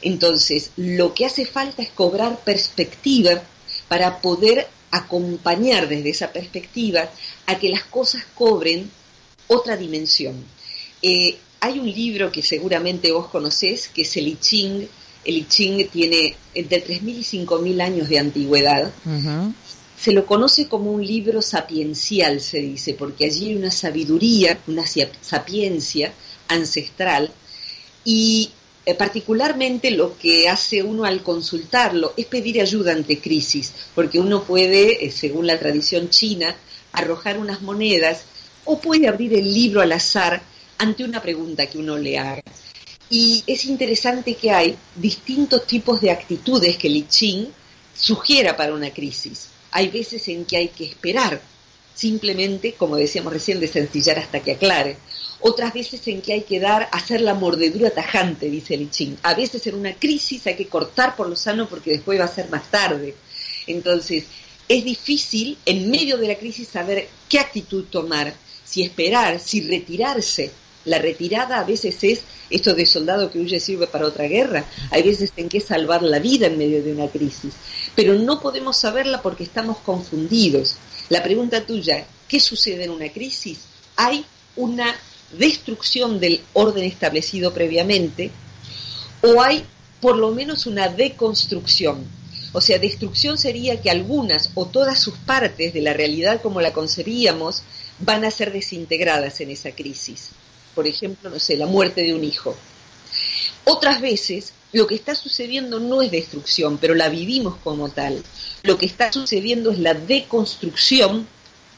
[0.00, 3.42] Entonces, lo que hace falta es cobrar perspectiva
[3.88, 7.10] para poder acompañar desde esa perspectiva
[7.46, 8.90] a que las cosas cobren
[9.48, 10.36] otra dimensión.
[11.02, 14.88] Eh, hay un libro que seguramente vos conocés, que es el I Ching.
[15.24, 18.92] El I Ching tiene entre 3.000 y 5.000 años de antigüedad.
[20.00, 24.84] Se lo conoce como un libro sapiencial, se dice, porque allí hay una sabiduría, una
[24.86, 26.12] sapiencia
[26.46, 27.32] ancestral.
[28.04, 28.50] Y
[28.86, 34.44] eh, particularmente lo que hace uno al consultarlo es pedir ayuda ante crisis, porque uno
[34.44, 36.56] puede, eh, según la tradición china,
[36.92, 38.22] arrojar unas monedas
[38.70, 40.42] o puede abrir el libro al azar
[40.76, 42.42] ante una pregunta que uno le haga.
[43.08, 47.48] Y es interesante que hay distintos tipos de actitudes que Li Ching
[47.94, 49.48] sugiera para una crisis.
[49.70, 51.40] Hay veces en que hay que esperar,
[51.94, 54.98] simplemente, como decíamos recién, de sencillar hasta que aclare.
[55.40, 59.16] Otras veces en que hay que dar, hacer la mordedura tajante, dice Li Ching.
[59.22, 62.28] A veces en una crisis hay que cortar por lo sano porque después va a
[62.28, 63.14] ser más tarde.
[63.66, 64.24] Entonces,
[64.68, 68.34] es difícil en medio de la crisis saber qué actitud tomar,
[68.68, 70.50] si esperar, si retirarse.
[70.84, 74.64] La retirada a veces es esto de soldado que huye sirve para otra guerra.
[74.90, 77.54] Hay veces en que salvar la vida en medio de una crisis.
[77.94, 80.76] Pero no podemos saberla porque estamos confundidos.
[81.08, 83.60] La pregunta tuya, ¿qué sucede en una crisis?
[83.96, 84.24] Hay
[84.56, 84.94] una
[85.32, 88.30] destrucción del orden establecido previamente
[89.22, 89.64] o hay
[90.00, 92.04] por lo menos una deconstrucción.
[92.52, 96.72] O sea, destrucción sería que algunas o todas sus partes de la realidad como la
[96.72, 97.62] concebíamos
[98.00, 100.30] van a ser desintegradas en esa crisis.
[100.74, 102.56] Por ejemplo, no sé, la muerte de un hijo.
[103.64, 108.22] Otras veces lo que está sucediendo no es destrucción, pero la vivimos como tal.
[108.62, 111.26] Lo que está sucediendo es la deconstrucción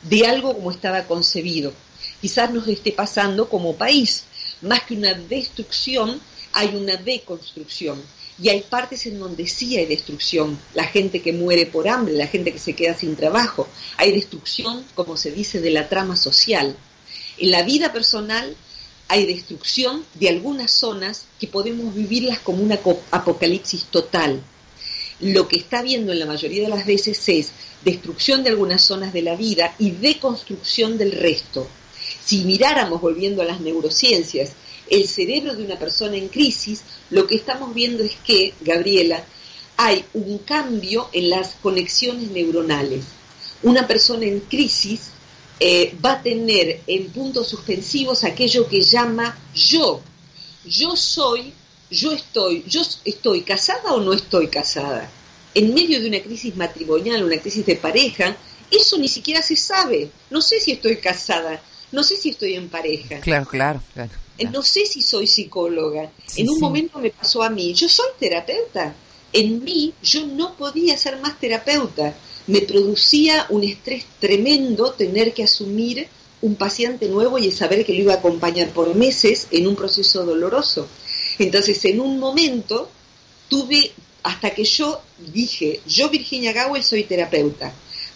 [0.03, 1.73] de algo como estaba concebido.
[2.21, 4.25] Quizás nos esté pasando como país.
[4.63, 6.21] Más que una destrucción,
[6.53, 8.03] hay una deconstrucción.
[8.43, 10.59] Y hay partes en donde sí hay destrucción.
[10.75, 13.69] La gente que muere por hambre, la gente que se queda sin trabajo.
[13.97, 16.77] Hay destrucción, como se dice, de la trama social.
[17.39, 18.57] En la vida personal
[19.09, 22.79] hay destrucción de algunas zonas que podemos vivirlas como una
[23.11, 24.41] apocalipsis total.
[25.21, 27.51] Lo que está viendo en la mayoría de las veces es
[27.85, 31.67] destrucción de algunas zonas de la vida y deconstrucción del resto.
[32.25, 34.53] Si miráramos, volviendo a las neurociencias,
[34.91, 39.25] el cerebro de una persona en crisis, lo que estamos viendo es que, Gabriela,
[39.77, 43.05] hay un cambio en las conexiones neuronales.
[43.63, 45.11] Una persona en crisis
[45.59, 50.03] eh, va a tener en puntos suspensivos aquello que llama yo.
[50.67, 51.53] Yo soy,
[51.91, 55.09] yo estoy, yo estoy casada o no estoy casada.
[55.55, 58.37] En medio de una crisis matrimonial, una crisis de pareja,
[58.71, 60.11] eso ni siquiera se sabe.
[60.31, 61.61] No sé si estoy casada,
[61.93, 63.21] no sé si estoy en pareja.
[63.21, 64.13] Claro, claro, claro.
[64.41, 66.11] Eh, no sé si soy psicóloga.
[66.37, 68.95] en un momento me pasó a mí, yo soy terapeuta.
[69.33, 72.15] En mí yo no podía ser más terapeuta.
[72.47, 76.09] Me producía un estrés tremendo tener que asumir
[76.43, 80.25] un paciente nuevo y saber que lo iba a acompañar por meses en un proceso
[80.25, 80.89] doloroso.
[81.39, 82.89] Entonces, en un momento
[83.49, 85.01] tuve, hasta que yo
[85.33, 87.73] dije, yo Virginia Gowell soy terapeuta,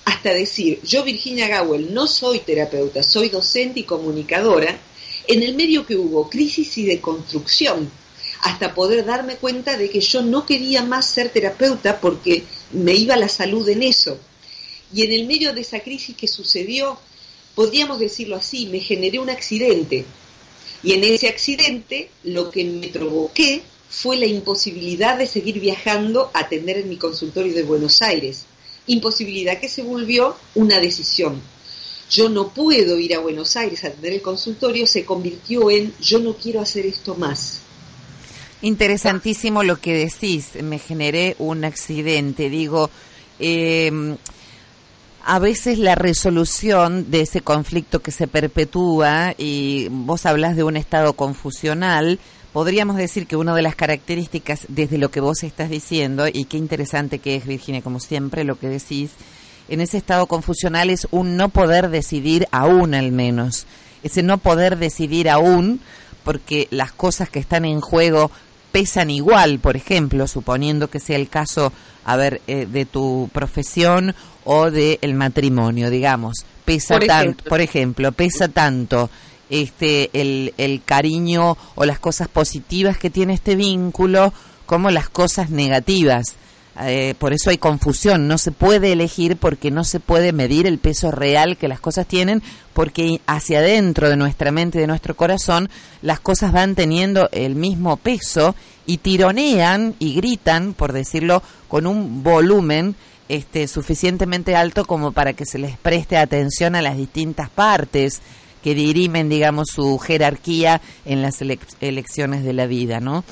[0.07, 4.79] hasta decir, yo Virginia Gowell no soy terapeuta, soy docente y comunicadora,
[5.27, 7.91] en el medio que hubo crisis y deconstrucción,
[8.43, 13.17] hasta poder darme cuenta de que yo no quería más ser terapeuta porque me iba
[13.17, 14.19] la salud en eso.
[14.93, 16.99] Y en el medio de esa crisis que sucedió,
[17.55, 20.05] podríamos decirlo así, me generé un accidente.
[20.83, 26.41] Y en ese accidente lo que me provoqué fue la imposibilidad de seguir viajando a
[26.41, 28.45] atender en mi consultorio de Buenos Aires.
[28.87, 31.41] Imposibilidad que se volvió una decisión
[32.11, 36.19] yo no puedo ir a Buenos Aires a tener el consultorio, se convirtió en yo
[36.19, 37.61] no quiero hacer esto más.
[38.63, 42.89] Interesantísimo lo que decís, me generé un accidente, digo,
[43.39, 44.17] em,
[45.25, 50.77] a veces la resolución de ese conflicto que se perpetúa, y vos hablas de un
[50.77, 52.19] estado confusional,
[52.55, 56.57] podríamos decir que una de las características desde lo que vos estás diciendo, y qué
[56.57, 59.11] interesante que es, Virginia, como siempre, lo que decís,
[59.69, 63.67] en ese estado confusional es un no poder decidir aún al menos.
[64.03, 65.81] Ese no poder decidir aún
[66.25, 68.31] porque las cosas que están en juego
[68.73, 71.73] pesan igual, por ejemplo, suponiendo que sea el caso,
[72.05, 76.45] a ver, eh, de tu profesión o del el matrimonio, digamos.
[76.65, 79.11] Pesa tanto, por ejemplo, pesa tanto
[79.51, 84.33] este el, el cariño o las cosas positivas que tiene este vínculo
[84.67, 86.35] como las cosas negativas.
[86.81, 90.79] Eh, por eso hay confusión, no se puede elegir porque no se puede medir el
[90.79, 95.69] peso real que las cosas tienen, porque hacia adentro de nuestra mente, de nuestro corazón,
[96.03, 98.57] las cosas van teniendo el mismo peso
[98.87, 102.97] y tironean y gritan, por decirlo, con un volumen
[103.29, 108.21] este, suficientemente alto como para que se les preste atención a las distintas partes
[108.63, 111.41] que dirimen, digamos, su jerarquía en las
[111.81, 113.23] elecciones de la vida, ¿no?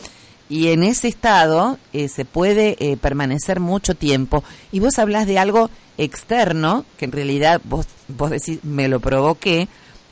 [0.53, 4.45] Y en ese estado eh, se puede eh, permanecer mucho tiempo.
[4.71, 9.69] Y vos hablas de algo externo, que en realidad vos, vos decís, me lo provoqué,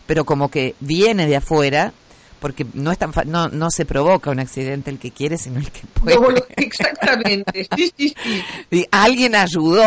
[0.07, 1.93] pero como que viene de afuera,
[2.41, 5.59] porque no es tan fa- no no se provoca un accidente el que quiere, sino
[5.61, 6.17] el que puede.
[6.17, 8.43] No, exactamente, sí, sí, sí.
[8.71, 9.85] Y alguien ayudó.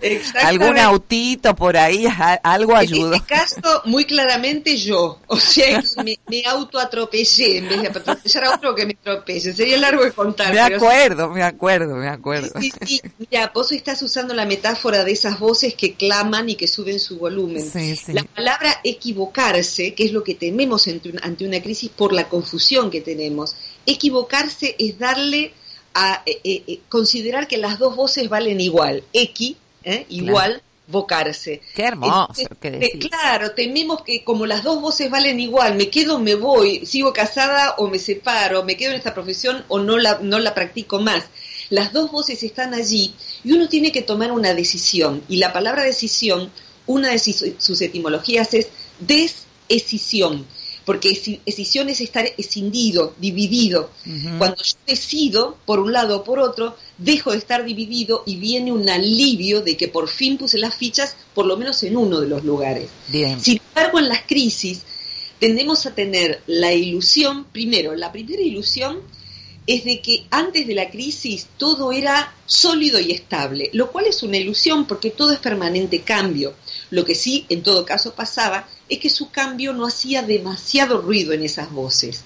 [0.00, 0.38] Exactamente.
[0.64, 2.06] Algún autito por ahí,
[2.42, 3.14] algo En ayudó.
[3.14, 5.20] este caso, muy claramente yo.
[5.28, 9.52] O sea, me, me autoatropellé en vez de atropellar a otro que me atropelle.
[9.54, 10.52] Sería largo de contar.
[10.52, 12.60] Me pero acuerdo, me acuerdo, me acuerdo.
[12.60, 16.66] Sí, sí, mira, vos estás usando la metáfora de esas voces que claman y que
[16.66, 17.62] suben su volumen.
[17.70, 18.12] Sí, sí.
[18.12, 22.30] La palabra equivocarse, que es lo que tememos ante una, ante una crisis por la
[22.30, 25.52] confusión que tenemos, equivocarse es darle
[25.92, 30.06] a eh, eh, eh, considerar que las dos voces valen igual, equi, ¿eh?
[30.08, 31.60] igual, vocarse.
[31.74, 33.08] Qué hermoso Entonces, decís.
[33.10, 37.74] claro, tememos que como las dos voces valen igual, me quedo, me voy, sigo casada
[37.76, 41.24] o me separo, me quedo en esta profesión o no la, no la practico más.
[41.68, 43.14] Las dos voces están allí
[43.44, 45.22] y uno tiene que tomar una decisión.
[45.28, 46.50] Y la palabra decisión,
[46.86, 48.68] una de sus, sus etimologías es
[49.00, 50.46] desescisión,
[50.86, 51.10] porque
[51.44, 53.90] escisión es estar escindido, dividido.
[54.38, 58.70] Cuando yo decido por un lado o por otro, dejo de estar dividido y viene
[58.70, 62.28] un alivio de que por fin puse las fichas, por lo menos en uno de
[62.28, 62.88] los lugares.
[63.08, 63.40] Bien.
[63.40, 64.82] Sin embargo, en las crisis
[65.40, 69.00] tendemos a tener la ilusión, primero, la primera ilusión
[69.66, 74.22] es de que antes de la crisis todo era sólido y estable, lo cual es
[74.22, 76.54] una ilusión porque todo es permanente cambio.
[76.90, 81.32] Lo que sí, en todo caso, pasaba es que su cambio no hacía demasiado ruido
[81.32, 82.22] en esas voces.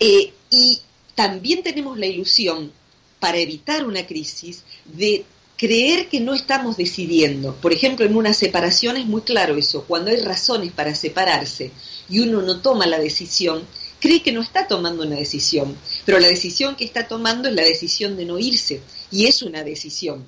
[0.00, 0.80] Eh, y
[1.14, 2.72] también tenemos la ilusión,
[3.20, 5.24] para evitar una crisis, de
[5.56, 7.54] creer que no estamos decidiendo.
[7.56, 9.84] Por ejemplo, en una separación es muy claro eso.
[9.84, 11.72] Cuando hay razones para separarse
[12.08, 13.64] y uno no toma la decisión,
[14.00, 15.76] cree que no está tomando una decisión.
[16.04, 18.80] Pero la decisión que está tomando es la decisión de no irse.
[19.10, 20.24] Y es una decisión.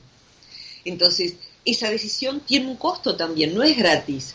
[0.84, 1.34] Entonces,
[1.64, 4.34] esa decisión tiene un costo también, no es gratis.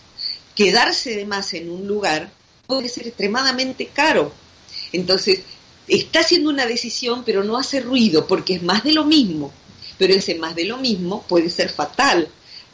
[0.56, 2.32] Quedarse de más en un lugar
[2.68, 4.32] puede ser extremadamente caro.
[4.92, 5.42] Entonces,
[5.88, 9.52] está haciendo una decisión, pero no hace ruido, porque es más de lo mismo.
[9.98, 12.30] Pero ese más de lo mismo puede ser fatal.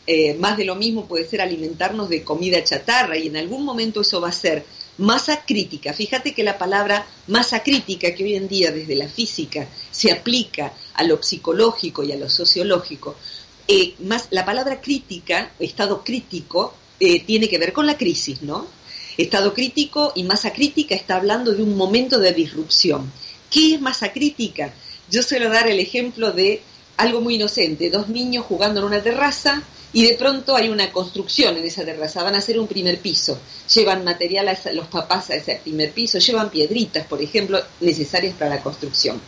[0.07, 4.01] Eh, más de lo mismo puede ser alimentarnos de comida chatarra y en algún momento
[4.01, 4.65] eso va a ser
[4.97, 5.93] masa crítica.
[5.93, 10.73] Fíjate que la palabra masa crítica que hoy en día desde la física se aplica
[10.95, 13.15] a lo psicológico y a lo sociológico,
[13.67, 18.67] eh, más la palabra crítica, estado crítico, eh, tiene que ver con la crisis, ¿no?
[19.17, 23.11] Estado crítico y masa crítica está hablando de un momento de disrupción.
[23.49, 24.71] ¿Qué es masa crítica?
[25.09, 26.61] Yo suelo dar el ejemplo de
[26.97, 31.57] algo muy inocente, dos niños jugando en una terraza y de pronto hay una construcción
[31.57, 33.39] en esa terraza, van a hacer un primer piso,
[33.73, 38.55] llevan material a los papás a ese primer piso, llevan piedritas, por ejemplo, necesarias para
[38.55, 39.19] la construcción.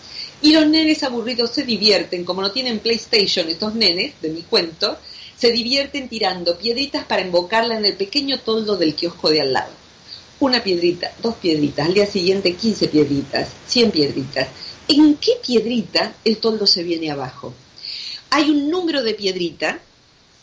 [0.44, 5.00] Y los nenes aburridos se divierten, como no tienen PlayStation estos nenes, de mi cuento,
[5.44, 9.74] se divierten tirando piedritas para embocarla en el pequeño toldo del kiosco de al lado.
[10.40, 14.48] Una piedrita, dos piedritas, al día siguiente 15 piedritas, 100 piedritas.
[14.88, 17.54] ¿En qué piedrita el toldo se viene abajo?
[18.30, 19.82] Hay un número de piedrita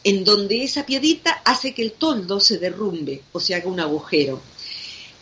[0.05, 4.39] en donde esa piedrita hace que el toldo se derrumbe o se haga un agujero.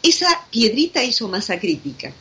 [0.02, 2.12] Esa piedrita hizo masa crítica.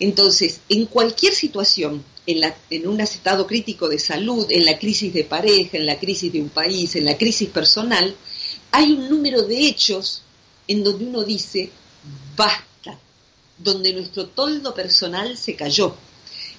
[0.00, 5.12] Entonces, en cualquier situación, en, la- en un estado crítico de salud, en la crisis
[5.14, 8.14] de pareja, en la crisis de un país, en la crisis personal,
[8.72, 10.22] hay un número de hechos
[10.68, 11.70] en donde uno dice,
[12.36, 12.98] basta,
[13.58, 15.94] donde nuestro toldo personal se cayó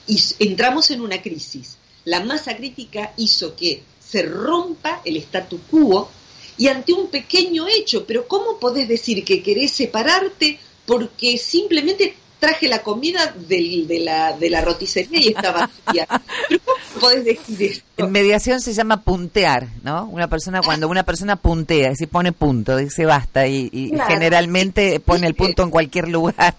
[0.07, 1.77] y entramos en una crisis.
[2.05, 6.09] La masa crítica hizo que se rompa el statu quo
[6.57, 12.67] y ante un pequeño hecho, pero ¿cómo podés decir que querés separarte porque simplemente traje
[12.67, 16.07] la comida del- de, la, de la roticería y está vacía?
[16.49, 17.83] ¿Pero cómo podés decir esto?
[17.97, 20.05] En mediación se llama puntear, ¿no?
[20.05, 24.11] Una persona, cuando una persona puntea, se pone punto, dice basta, y, y Claro.
[24.13, 26.55] generalmente pone el punto en cualquier lugar,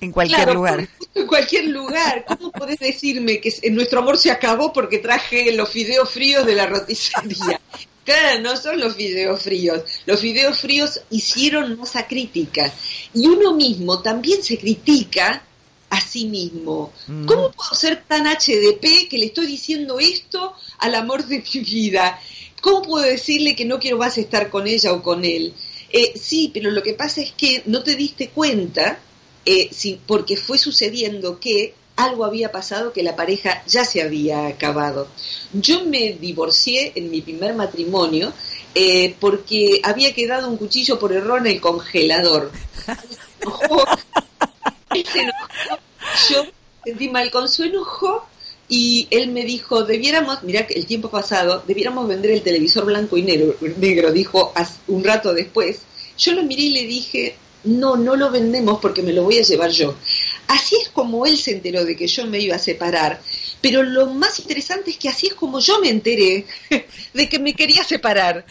[0.00, 0.88] en cualquier Claro, lugar.
[1.14, 2.24] En cualquier lugar.
[2.26, 6.66] ¿Cómo podés decirme que nuestro amor se acabó porque traje los fideos fríos de la
[6.66, 7.60] roticería?
[8.04, 9.82] Claro, no son los fideos fríos.
[10.06, 12.72] Los fideos fríos hicieron masa crítica.
[13.14, 15.42] Y uno mismo también se critica
[15.90, 16.92] a sí mismo.
[17.06, 17.26] Mm.
[17.26, 22.18] ¿Cómo puedo ser tan HDP que le estoy diciendo esto al amor de mi vida?
[22.60, 25.54] ¿Cómo puedo decirle que no quiero más estar con ella o con él?
[25.90, 28.98] Eh, sí, pero lo que pasa es que no te diste cuenta,
[29.44, 31.74] eh, sí, porque fue sucediendo que
[32.04, 35.08] algo había pasado que la pareja ya se había acabado.
[35.52, 38.32] Yo me divorcié en mi primer matrimonio
[38.74, 42.50] eh, porque había quedado un cuchillo por error en el congelador.
[42.84, 43.84] Se enojó,
[44.92, 45.78] se enojó,
[46.30, 46.44] yo
[46.84, 48.26] sentí mal con su enojo
[48.68, 53.22] y él me dijo, debiéramos, mira el tiempo pasado, debiéramos vender el televisor blanco y
[53.22, 54.52] negro, negro dijo
[54.88, 55.80] un rato después.
[56.16, 59.42] Yo lo miré y le dije, no, no lo vendemos porque me lo voy a
[59.42, 59.94] llevar yo.
[60.48, 63.20] Así es como él se enteró de que yo me iba a separar,
[63.60, 66.46] pero lo más interesante es que así es como yo me enteré
[67.14, 68.44] de que me quería separar.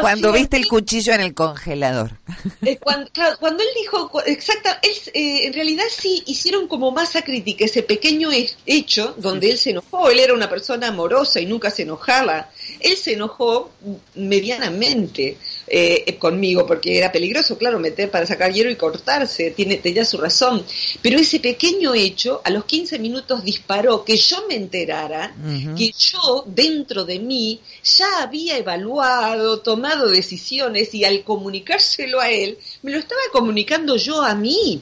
[0.00, 2.18] Cuando viste el cuchillo en el congelador.
[2.62, 7.64] Eh, cuando, cuando, él dijo, exacta, él, eh, en realidad sí hicieron como masa crítica
[7.64, 8.30] ese pequeño
[8.66, 10.10] hecho donde él se enojó.
[10.10, 12.50] Él era una persona amorosa y nunca se enojaba.
[12.80, 13.70] Él se enojó
[14.16, 19.50] medianamente eh, conmigo porque era peligroso, claro, meter para sacar hierro y cortarse.
[19.50, 20.64] Tiene, tenía su razón.
[21.02, 25.34] Pero ese pequeño hecho a los 15 minutos disparó que yo me enterara
[25.76, 32.58] que yo dentro de mí ya había evaluado, tomado decisiones y al comunicárselo a él,
[32.82, 34.80] me lo estaba comunicando yo a mí.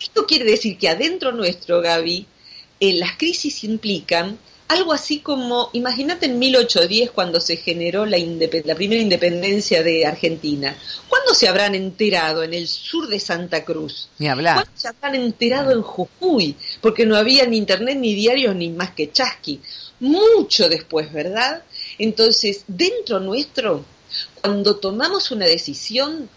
[0.00, 2.26] Esto quiere decir que adentro nuestro, Gaby,
[2.80, 4.38] eh, las crisis implican
[4.68, 10.76] algo así como, imagínate en 1810 cuando se generó la, la primera independencia de Argentina.
[11.08, 14.10] ¿Cuándo se habrán enterado en el sur de Santa Cruz?
[14.18, 14.56] Ni hablar.
[14.56, 16.54] ¿Cuándo se habrán enterado en Jujuy?
[16.82, 19.60] Porque no había ni internet, ni diarios, ni más que chasqui.
[20.00, 21.62] Mucho después, ¿verdad?
[21.98, 23.84] Entonces, dentro nuestro
[24.40, 26.28] cuando tomamos una decisión,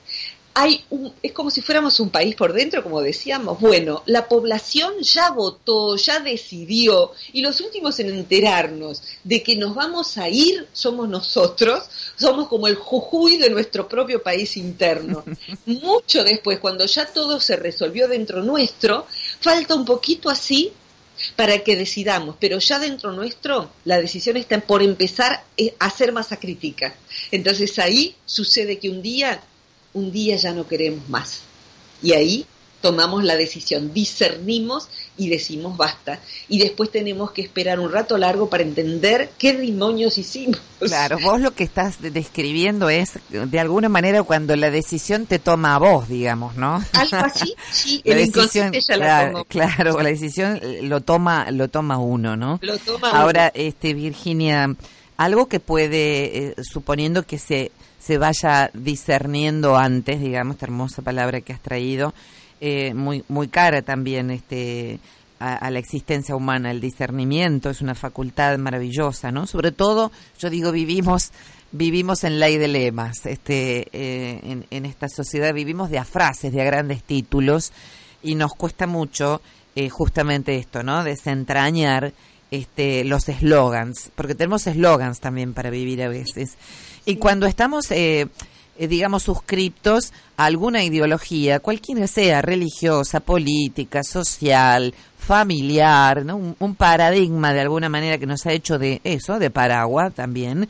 [0.53, 3.59] hay un, es como si fuéramos un país por dentro, como decíamos.
[3.59, 9.75] Bueno, la población ya votó, ya decidió, y los últimos en enterarnos de que nos
[9.75, 11.83] vamos a ir somos nosotros,
[12.17, 15.23] somos como el jujuy de nuestro propio país interno.
[15.65, 19.05] Mucho después, cuando ya todo se resolvió dentro nuestro,
[19.39, 20.73] falta un poquito así
[21.35, 26.11] para que decidamos, pero ya dentro nuestro la decisión está por empezar eh, a ser
[26.11, 26.95] masa crítica.
[27.31, 29.41] Entonces ahí sucede que un día,
[29.93, 31.41] un día ya no queremos más.
[32.01, 32.45] Y ahí
[32.81, 36.19] tomamos la decisión, discernimos y decimos basta.
[36.49, 40.59] Y después tenemos que esperar un rato largo para entender qué demonios hicimos.
[40.79, 45.75] Claro, vos lo que estás describiendo es, de alguna manera, cuando la decisión te toma
[45.75, 46.83] a vos, digamos, ¿no?
[46.93, 51.99] Algo así, sí, el decisión, ya claro, la Claro, la decisión lo toma, lo toma
[51.99, 52.59] uno, ¿no?
[52.61, 54.75] Lo toma Ahora, este, Virginia,
[55.17, 57.71] algo que puede, eh, suponiendo que se,
[58.01, 62.13] se vaya discerniendo antes, digamos, esta hermosa palabra que has traído,
[62.59, 64.99] eh, muy, muy cara también este,
[65.39, 66.71] a, la existencia humana.
[66.71, 69.45] El discernimiento es una facultad maravillosa, ¿no?
[69.45, 71.31] Sobre todo, yo digo, vivimos
[71.73, 76.61] vivimos en ley de lemas, este, eh, en, esta sociedad vivimos de a frases, de
[76.61, 77.71] a grandes títulos,
[78.21, 79.41] y nos cuesta mucho
[79.75, 81.03] eh, justamente esto, ¿no?
[81.05, 82.11] Desentrañar
[82.51, 86.57] este, los eslogans, porque tenemos eslogans también para vivir a veces.
[87.05, 88.27] Y cuando estamos eh,
[88.77, 96.55] eh, digamos, suscriptos a alguna ideología, cualquiera sea, religiosa, política, social, familiar, ¿no?
[96.57, 100.67] un, paradigma de alguna manera que nos ha hecho de eso, de paraguas también,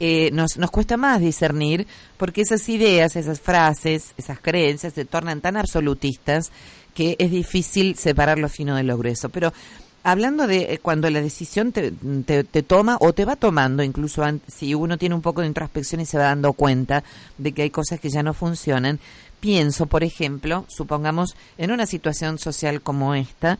[0.00, 5.40] eh, nos, nos cuesta más discernir porque esas ideas, esas frases, esas creencias se tornan
[5.40, 6.50] tan absolutistas
[6.94, 9.28] que es difícil separar lo fino de lo grueso.
[9.28, 9.52] Pero
[10.02, 14.74] hablando de eh, cuando la decisión te, te, toma o te va tomando, incluso si
[14.74, 17.04] uno tiene un poco de introspección y se va dando cuenta
[17.38, 18.98] de que hay cosas que ya no funcionan,
[19.40, 23.58] pienso, por ejemplo, supongamos en una situación social como esta,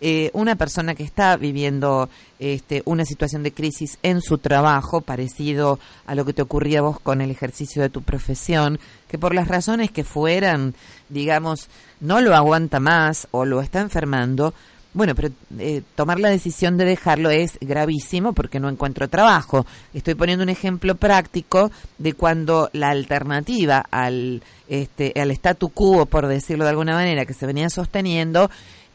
[0.00, 2.08] eh, una persona que está viviendo
[2.38, 6.82] este, una situación de crisis en su trabajo, parecido a lo que te ocurría a
[6.82, 8.78] vos con el ejercicio de tu profesión,
[9.08, 10.74] que por las razones que fueran,
[11.08, 11.68] digamos,
[12.00, 14.54] no lo aguanta más o lo está enfermando,
[14.94, 15.28] bueno, pero
[15.58, 19.66] eh, tomar la decisión de dejarlo es gravísimo porque no encuentro trabajo.
[19.92, 26.26] Estoy poniendo un ejemplo práctico de cuando la alternativa al, este, al statu quo, por
[26.26, 28.50] decirlo de alguna manera, que se venía sosteniendo,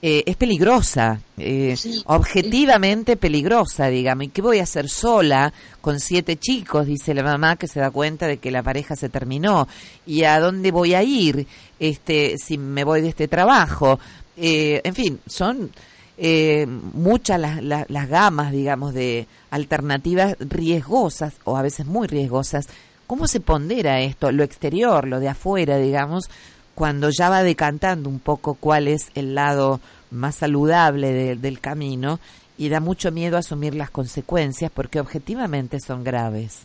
[0.05, 1.77] eh, es peligrosa, eh,
[2.07, 4.25] objetivamente peligrosa, digamos.
[4.25, 6.87] ¿Y qué voy a hacer sola con siete chicos?
[6.87, 9.65] Dice la mamá que se da cuenta de que la pareja se terminó.
[10.05, 11.47] ¿Y a dónde voy a ir
[11.79, 13.97] este, si me voy de este trabajo?
[14.35, 15.71] En fin, son
[16.17, 22.67] eh, muchas las, las, gamas, digamos, de alternativas riesgosas o a veces muy riesgosas.
[23.07, 26.29] ¿Cómo se pondera esto, lo exterior, lo de afuera, digamos,
[26.75, 29.79] cuando ya va decantando un poco cuál es el lado
[30.11, 32.19] más saludable del camino
[32.57, 36.59] y da mucho miedo asumir las consecuencias porque objetivamente son graves?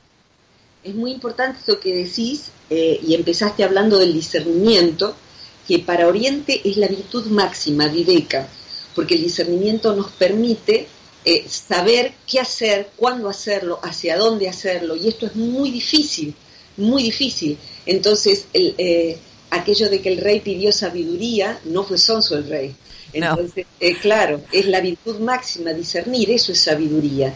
[0.84, 5.16] Es muy importante eso que decís eh, y empezaste hablando del discernimiento,
[5.68, 8.48] que para Oriente es la virtud máxima, Viveka
[8.98, 10.88] porque el discernimiento nos permite
[11.24, 16.34] eh, saber qué hacer, cuándo hacerlo, hacia dónde hacerlo, y esto es muy difícil,
[16.76, 17.56] muy difícil.
[17.86, 19.16] Entonces, el, eh,
[19.50, 22.74] aquello de que el rey pidió sabiduría, no fue Sonso el rey.
[23.12, 27.32] Entonces, eh, claro, es la virtud máxima, discernir, eso es sabiduría.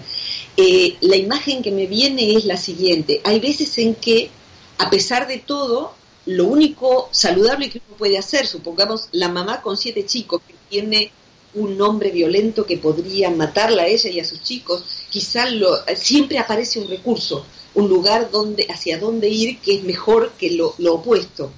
[1.00, 4.30] la imagen que me viene es la siguiente, hay veces en que,
[4.78, 5.94] a pesar de todo,
[6.26, 11.10] lo único saludable que uno puede hacer, supongamos la mamá con siete chicos que tiene
[11.54, 16.38] un hombre violento que podría matarla a ella y a sus chicos, quizá lo, siempre
[16.38, 17.44] aparece un recurso,
[17.74, 21.52] un lugar donde, hacia dónde ir que es mejor que lo, opuesto.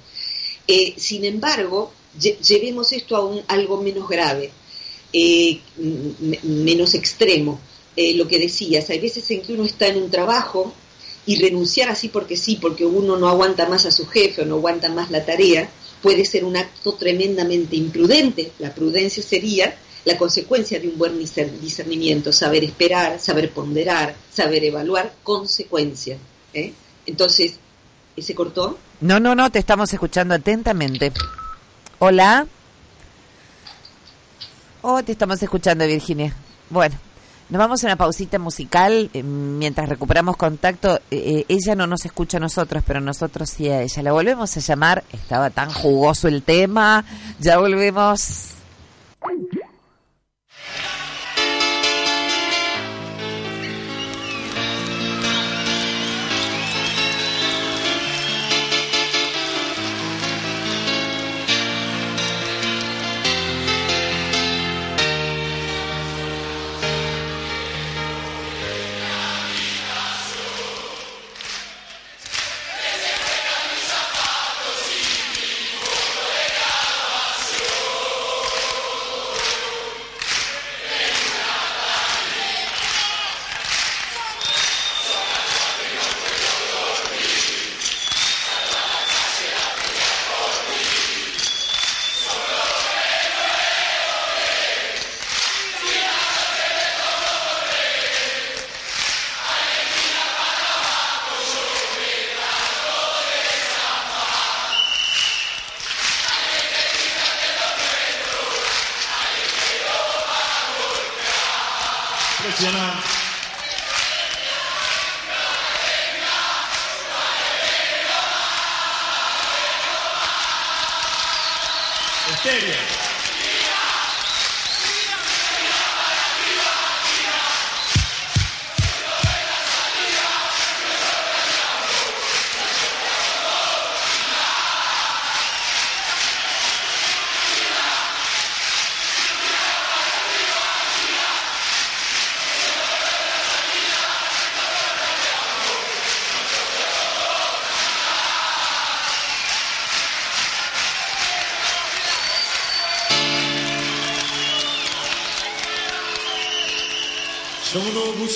[0.67, 4.51] Eh, sin embargo, llevemos esto a un, algo menos grave,
[5.13, 5.59] eh,
[6.43, 7.59] menos extremo.
[7.95, 10.73] Eh, lo que decías, hay veces en que uno está en un trabajo
[11.25, 14.55] y renunciar así porque sí, porque uno no aguanta más a su jefe o no
[14.55, 15.69] aguanta más la tarea,
[16.01, 18.51] puede ser un acto tremendamente imprudente.
[18.59, 25.13] La prudencia sería la consecuencia de un buen discernimiento, saber esperar, saber ponderar, saber evaluar
[25.23, 26.19] consecuencias.
[26.53, 26.73] ¿eh?
[27.07, 27.55] Entonces,
[28.15, 28.77] ¿se cortó?
[29.01, 31.11] No, no, no, te estamos escuchando atentamente.
[31.99, 32.47] Hola.
[34.83, 36.35] Oh, te estamos escuchando, Virginia.
[36.69, 36.95] Bueno.
[37.47, 40.95] Nos vamos a una pausita musical eh, mientras recuperamos contacto.
[40.95, 44.01] Eh, eh, ella no nos escucha a nosotros, pero nosotros sí a ella.
[44.01, 45.03] La volvemos a llamar.
[45.11, 47.05] Estaba tan jugoso el tema.
[47.39, 48.55] Ya volvemos.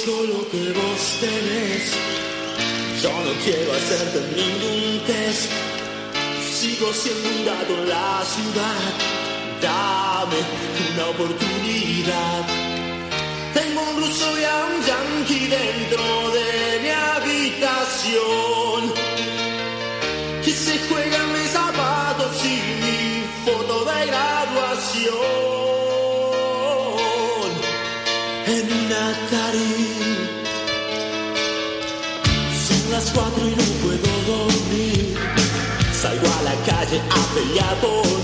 [0.10, 1.94] Lo que vos tenés.
[3.02, 5.52] Yo no quiero hacerte ningún test.
[6.60, 8.92] Sigo siendo un gato en la ciudad.
[9.62, 10.40] Dame
[10.94, 12.42] una oportunidad.
[13.54, 16.04] Tengo un ruso y a un yankee dentro
[16.38, 18.39] de mi habitación.
[36.90, 38.20] Calle a pelear por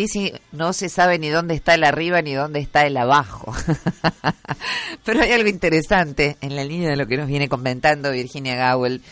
[0.00, 3.52] crisis no se sabe ni dónde está el arriba ni dónde está el abajo.
[5.04, 9.02] Pero hay algo interesante en la línea de lo que nos viene comentando Virginia Gowell,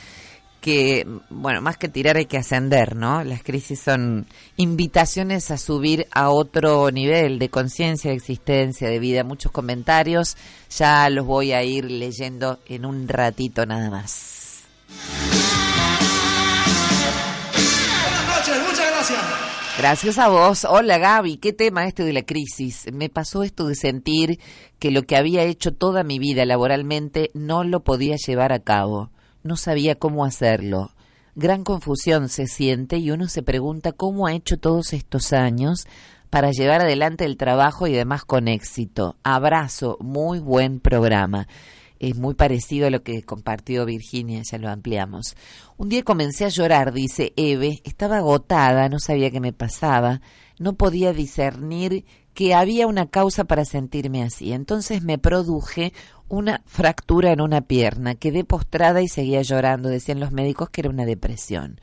[0.63, 3.23] que, bueno, más que tirar hay que ascender, ¿no?
[3.23, 4.27] Las crisis son
[4.57, 9.25] invitaciones a subir a otro nivel de conciencia, de existencia, de vida.
[9.25, 10.39] Muchos comentarios,
[10.71, 14.63] ya los voy a ir leyendo en un ratito nada más.
[18.03, 19.48] Buenas noches, muchas gracias.
[19.79, 20.67] Gracias a vos.
[20.69, 22.87] Hola Gaby, ¿qué tema este de la crisis?
[22.93, 24.41] Me pasó esto de sentir
[24.81, 29.13] que lo que había hecho toda mi vida laboralmente no lo podía llevar a cabo.
[29.45, 30.91] No sabía cómo hacerlo.
[31.37, 35.87] Gran confusión se siente y uno se pregunta cómo ha hecho todos estos años
[36.29, 39.15] para llevar adelante el trabajo y demás con éxito.
[39.23, 41.47] Abrazo, muy buen programa.
[41.99, 45.37] Es muy parecido a lo que compartió Virginia, ya lo ampliamos.
[45.77, 50.21] Un día comencé a llorar, dice Eve, estaba agotada, no sabía qué me pasaba,
[50.59, 54.53] no podía discernir que había una causa para sentirme así.
[54.53, 55.93] Entonces me produje
[56.29, 60.91] una fractura en una pierna, quedé postrada y seguía llorando, decían los médicos que era
[60.91, 61.81] una depresión.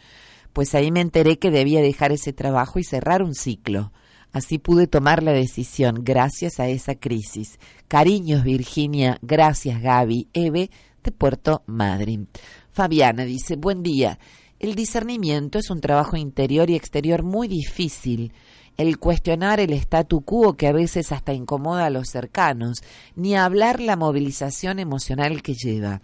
[0.53, 3.91] Pues ahí me enteré que debía dejar ese trabajo y cerrar un ciclo.
[4.36, 7.57] Así pude tomar la decisión gracias a esa crisis.
[7.88, 9.17] Cariños, Virginia.
[9.21, 10.27] Gracias, Gaby.
[10.33, 10.69] Eve,
[11.01, 12.27] de Puerto Madryn.
[12.69, 14.19] Fabiana dice, buen día.
[14.59, 18.33] El discernimiento es un trabajo interior y exterior muy difícil.
[18.75, 22.79] El cuestionar el statu quo que a veces hasta incomoda a los cercanos,
[23.15, 26.01] ni hablar la movilización emocional que lleva.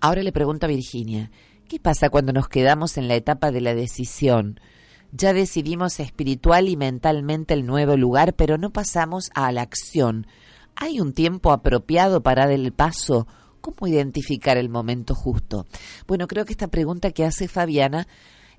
[0.00, 1.30] Ahora le pregunto a Virginia,
[1.68, 4.58] ¿qué pasa cuando nos quedamos en la etapa de la decisión?
[5.12, 10.26] Ya decidimos espiritual y mentalmente el nuevo lugar, pero no pasamos a la acción.
[10.74, 13.26] ¿Hay un tiempo apropiado para dar el paso?
[13.60, 15.66] ¿Cómo identificar el momento justo?
[16.06, 18.06] Bueno, creo que esta pregunta que hace Fabiana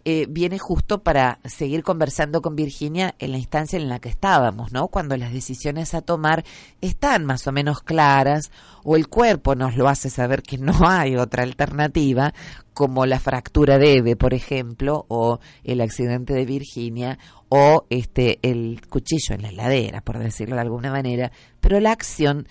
[0.09, 4.71] eh, viene justo para seguir conversando con Virginia en la instancia en la que estábamos,
[4.71, 4.87] ¿no?
[4.87, 6.45] Cuando las decisiones a tomar
[6.79, 8.49] están más o menos claras
[8.85, 12.33] o el cuerpo nos lo hace saber que no hay otra alternativa,
[12.73, 18.79] como la fractura de Eve, por ejemplo, o el accidente de Virginia, o este el
[18.87, 22.47] cuchillo en la heladera, por decirlo de alguna manera, pero la acción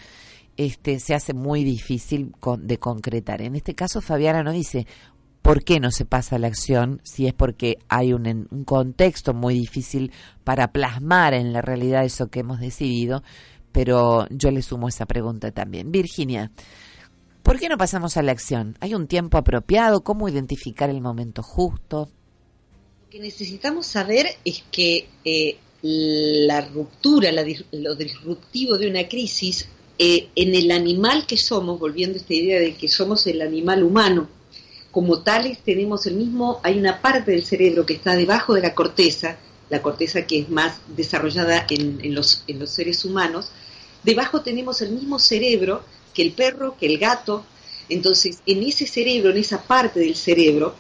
[0.58, 3.40] este se hace muy difícil con- de concretar.
[3.40, 4.86] En este caso Fabiana no dice
[5.46, 9.32] por qué no se pasa a la acción, si es porque hay un, un contexto
[9.32, 10.10] muy difícil
[10.42, 13.22] para plasmar en la realidad eso que hemos decidido,
[13.70, 15.92] pero yo le sumo esa pregunta también.
[15.92, 16.50] Virginia,
[17.44, 18.76] ¿por qué no pasamos a la acción?
[18.80, 20.02] ¿Hay un tiempo apropiado?
[20.02, 22.10] ¿Cómo identificar el momento justo?
[23.08, 30.56] que necesitamos saber es que eh, la ruptura, lo disruptivo de una crisis eh, en
[30.56, 34.28] el animal que somos, volviendo a esta idea de que somos el animal humano,
[34.96, 38.74] como tales tenemos el mismo, hay una parte del cerebro que está debajo de la
[38.74, 39.36] corteza,
[39.68, 43.50] la corteza que es más desarrollada en, los, en los seres humanos,
[44.04, 45.82] debajo tenemos el mismo cerebro
[46.14, 47.44] que el perro, que el gato,
[47.90, 50.74] entonces en ese cerebro, en esa parte del cerebro,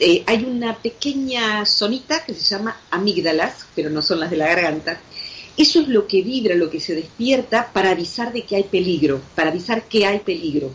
[0.00, 4.48] eh, hay una pequeña zonita que se llama amígdalas, pero no son las de la
[4.48, 5.00] garganta.
[5.56, 9.20] Eso es lo que vibra, lo que se despierta para avisar de que hay peligro,
[9.36, 10.72] para avisar que hay peligro.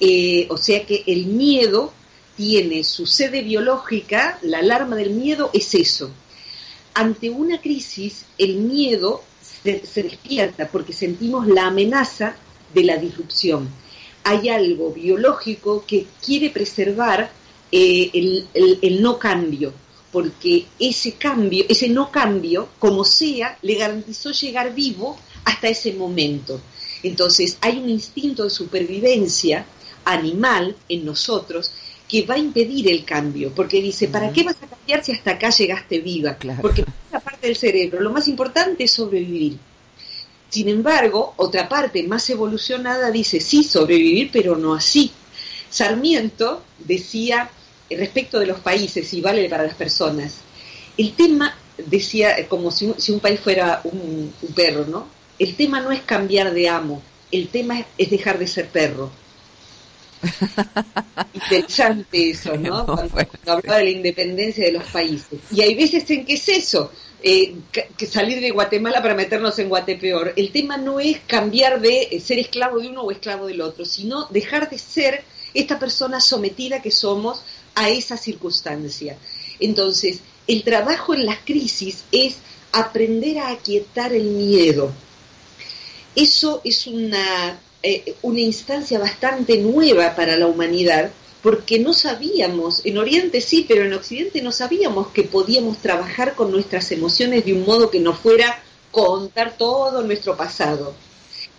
[0.00, 1.92] Eh, o sea que el miedo
[2.36, 6.10] tiene su sede biológica, la alarma del miedo es eso.
[6.94, 9.22] Ante una crisis, el miedo
[9.62, 12.36] se despierta porque sentimos la amenaza
[12.74, 13.68] de la disrupción.
[14.24, 17.30] Hay algo biológico que quiere preservar
[17.70, 18.10] eh,
[18.52, 19.72] el, no cambio,
[20.10, 26.60] porque ese cambio, ese no cambio, como sea, le garantizó llegar vivo hasta ese momento.
[27.02, 29.66] Entonces hay un instinto de supervivencia
[30.04, 31.72] animal en nosotros
[32.12, 35.30] que va a impedir el cambio, porque dice, ¿para qué vas a cambiar si hasta
[35.30, 36.36] acá llegaste viva?
[36.60, 39.56] Porque esa parte del cerebro, lo más importante es sobrevivir.
[40.50, 45.10] Sin embargo, otra parte más evolucionada dice, sí, sobrevivir, pero no así.
[45.70, 47.48] Sarmiento decía,
[47.88, 50.40] respecto de los países y vale para las personas.
[50.98, 55.08] El tema, decía, como si, un país fuera un, perro, ¿no?
[55.38, 57.00] El tema no es cambiar de amo,
[57.30, 59.10] el tema es, dejar de ser perro.
[61.34, 62.86] Interesante eso, ¿no?
[62.86, 65.40] cuando, hablaba de la independencia de los países.
[65.50, 66.90] Y hay veces en que es eso,
[67.22, 67.54] eh,
[67.96, 70.34] que salir de Guatemala para meternos en Guatepeor.
[70.36, 74.26] El tema no es cambiar de ser esclavo de uno o esclavo del otro, sino
[74.26, 77.42] dejar de ser esta persona sometida que somos
[77.74, 79.16] a esa circunstancia.
[79.60, 82.36] Entonces, el trabajo en las crisis es
[82.72, 84.92] aprender a aquietar el miedo.
[86.14, 91.10] Eso es una, eh, una instancia bastante nueva para la humanidad,
[91.42, 96.52] porque no sabíamos, en Oriente sí, pero en Occidente no sabíamos que podíamos trabajar con
[96.52, 98.62] nuestras emociones de un modo que no fuera
[98.92, 100.94] contar todo nuestro pasado.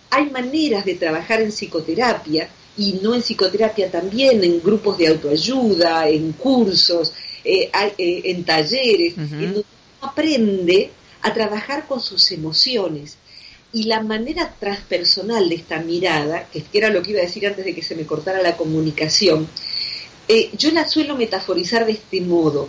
[0.08, 2.48] Hay maneras de trabajar en psicoterapia
[2.78, 7.12] y no en psicoterapia también, en grupos de autoayuda, en cursos,
[7.44, 9.64] eh, eh, en talleres, en donde uno
[10.00, 13.18] aprende a trabajar con sus emociones.
[13.74, 17.64] Y la manera transpersonal de esta mirada, que era lo que iba a decir antes
[17.64, 19.46] de que se me cortara la comunicación,
[20.28, 22.68] eh, yo la suelo metaforizar de este modo.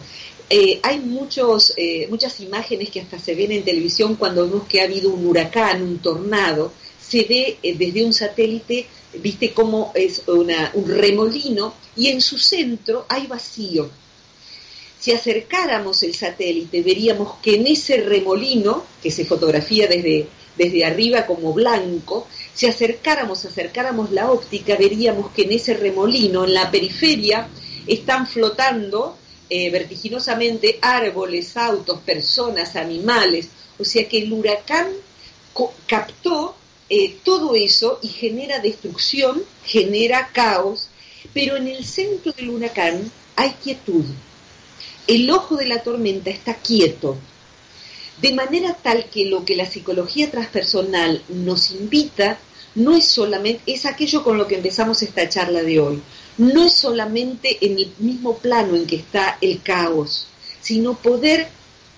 [0.84, 1.74] hay muchos,
[2.10, 5.82] muchas imágenes que hasta se ven en televisión cuando vemos que ha habido un huracán,
[5.82, 8.88] un tornado, se ve desde un satélite
[9.22, 10.52] viste cómo es un
[10.88, 13.90] remolino y en su centro hay vacío.
[15.00, 20.28] Si acercáramos el satélite, veríamos que en ese remolino, que se fotografía desde,
[20.58, 26.54] desde arriba como blanco, si acercáramos, acercáramos la óptica, veríamos que en ese remolino, en
[26.54, 27.48] la periferia,
[27.88, 29.18] están flotando
[29.50, 33.50] eh, vertiginosamente árboles, autos, personas, animales.
[33.78, 34.88] O sea que el huracán
[35.88, 36.56] captó
[36.90, 40.90] eh, todo eso y genera destrucción, genera caos,
[41.34, 44.06] pero en el centro del huracán hay quietud.
[45.08, 47.18] El ojo de la tormenta está quieto,
[48.22, 52.38] de manera tal que lo que la psicología transpersonal nos invita
[52.76, 56.02] no es solamente, es aquello con lo que empezamos esta charla de hoy,
[56.38, 60.28] no es solamente en el mismo plano en que está el caos,
[60.62, 61.48] sino poder,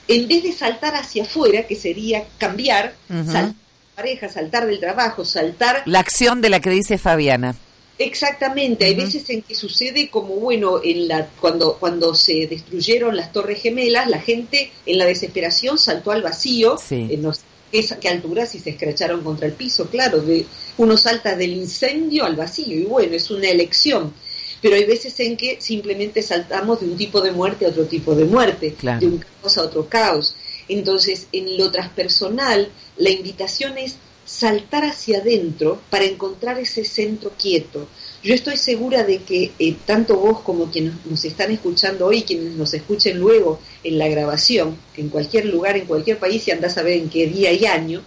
[0.08, 3.54] en vez de saltar hacia afuera, que sería cambiar, saltar
[3.96, 5.82] pareja, saltar del trabajo, saltar...
[5.86, 7.56] La acción de la que dice Fabiana.
[8.00, 13.32] Exactamente, hay veces en que sucede como, bueno, en la, cuando, cuando se destruyeron las
[13.32, 17.34] torres gemelas, la gente en la desesperación saltó al vacío, en no
[17.72, 20.46] qué, altura si se escracharon contra el piso, claro, de,
[20.78, 24.14] uno salta del incendio al vacío y bueno, es una elección.
[24.62, 28.16] Pero hay veces en que simplemente saltamos de un tipo de muerte a otro tipo
[28.16, 30.36] de muerte, de un caos a otro caos.
[30.68, 37.88] Entonces, en lo transpersonal, la invitación es saltar hacia adentro para encontrar ese centro quieto.
[38.22, 42.54] Yo estoy segura de que eh, tanto vos como quienes nos están escuchando hoy, quienes
[42.56, 46.84] nos escuchen luego en la grabación, en cualquier lugar, en cualquier país, y andás a
[46.84, 48.04] ver en qué día y año,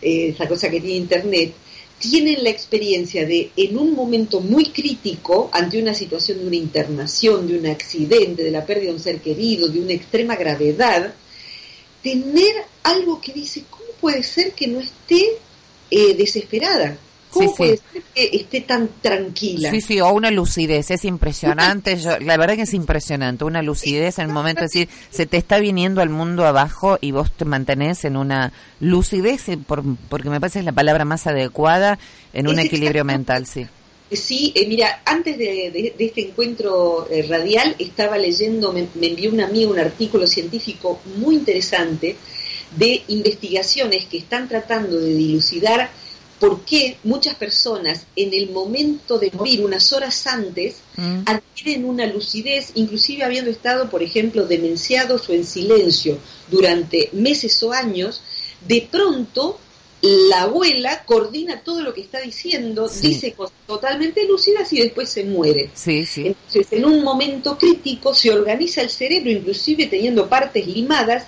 [0.00, 1.52] eh, esa cosa que tiene Internet,
[1.98, 7.46] tienen la experiencia de, en un momento muy crítico, ante una situación de una internación,
[7.46, 11.12] de un accidente, de la pérdida de un ser querido, de una extrema gravedad,
[12.02, 15.36] tener algo que dice, ¿cómo puede ser que no esté
[15.90, 16.96] eh, desesperada?
[17.30, 17.82] ¿Cómo Sí, puede sí.
[17.92, 19.70] ser que esté tan tranquila?
[19.70, 21.96] Sí, sí, o una lucidez, es impresionante.
[21.96, 25.36] Yo, la verdad que es impresionante, una lucidez en el momento de decir, se te
[25.36, 30.28] está viniendo al mundo abajo y vos te mantenés en una lucidez, eh, por, porque
[30.28, 32.00] me parece es la palabra más adecuada,
[32.32, 33.66] en un Es equilibrio mental, sí.
[34.10, 39.06] Sí, eh, mira, antes de, de- de este encuentro eh, radial estaba leyendo, me, me
[39.06, 42.16] envió un amigo un artículo científico muy interesante
[42.76, 45.90] de investigaciones que están tratando de dilucidar
[46.38, 51.20] por qué muchas personas en el momento de morir, unas horas antes, Mm.
[51.26, 56.18] adquieren una lucidez, inclusive habiendo estado, por ejemplo, demenciados o en silencio
[56.50, 58.22] durante meses o años,
[58.66, 59.58] de pronto
[60.02, 63.08] la abuela coordina todo lo que está diciendo, Sí.
[63.08, 65.70] dice cosas totalmente lúcidas y después se muere.
[65.74, 66.28] Sí, sí.
[66.28, 71.24] Entonces, en un momento crítico se organiza el cerebro, inclusive teniendo partes limadas,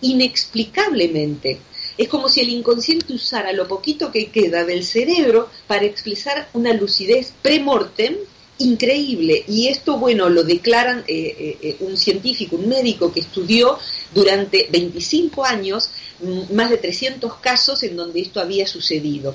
[0.00, 1.58] inexplicablemente.
[1.98, 6.72] Es como si el inconsciente usara lo poquito que queda del cerebro para expresar una
[6.74, 8.16] lucidez pre-mortem
[8.58, 9.44] increíble.
[9.48, 13.78] Y esto, bueno, lo declaran eh, eh, eh, un científico, un médico que estudió
[14.14, 15.90] durante 25 años
[16.20, 19.34] mm, más de 300 casos en donde esto había sucedido.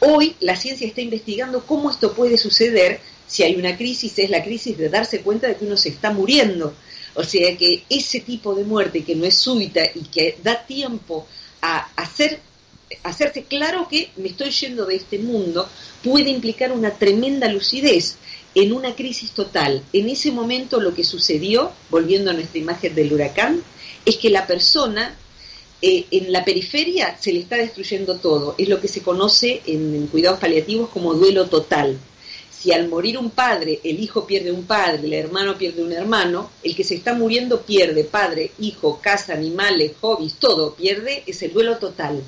[0.00, 3.00] Hoy la ciencia está investigando cómo esto puede suceder.
[3.26, 6.10] Si hay una crisis, es la crisis de darse cuenta de que uno se está
[6.10, 6.74] muriendo.
[7.14, 11.26] O sea que ese tipo de muerte que no es súbita y que da tiempo
[11.62, 12.40] a hacer,
[13.02, 15.68] hacerse claro que me estoy yendo de este mundo,
[16.02, 18.16] puede implicar una tremenda lucidez
[18.54, 19.82] en una crisis total.
[19.92, 23.62] En ese momento lo que sucedió, volviendo a nuestra imagen del huracán,
[24.04, 25.16] es que la persona
[25.82, 28.54] eh, en la periferia se le está destruyendo todo.
[28.58, 31.98] Es lo que se conoce en, en cuidados paliativos como duelo total.
[32.58, 36.50] Si al morir un padre, el hijo pierde un padre, el hermano pierde un hermano,
[36.62, 41.52] el que se está muriendo pierde padre, hijo, casa, animales, hobbies, todo pierde, es el
[41.52, 42.22] duelo total.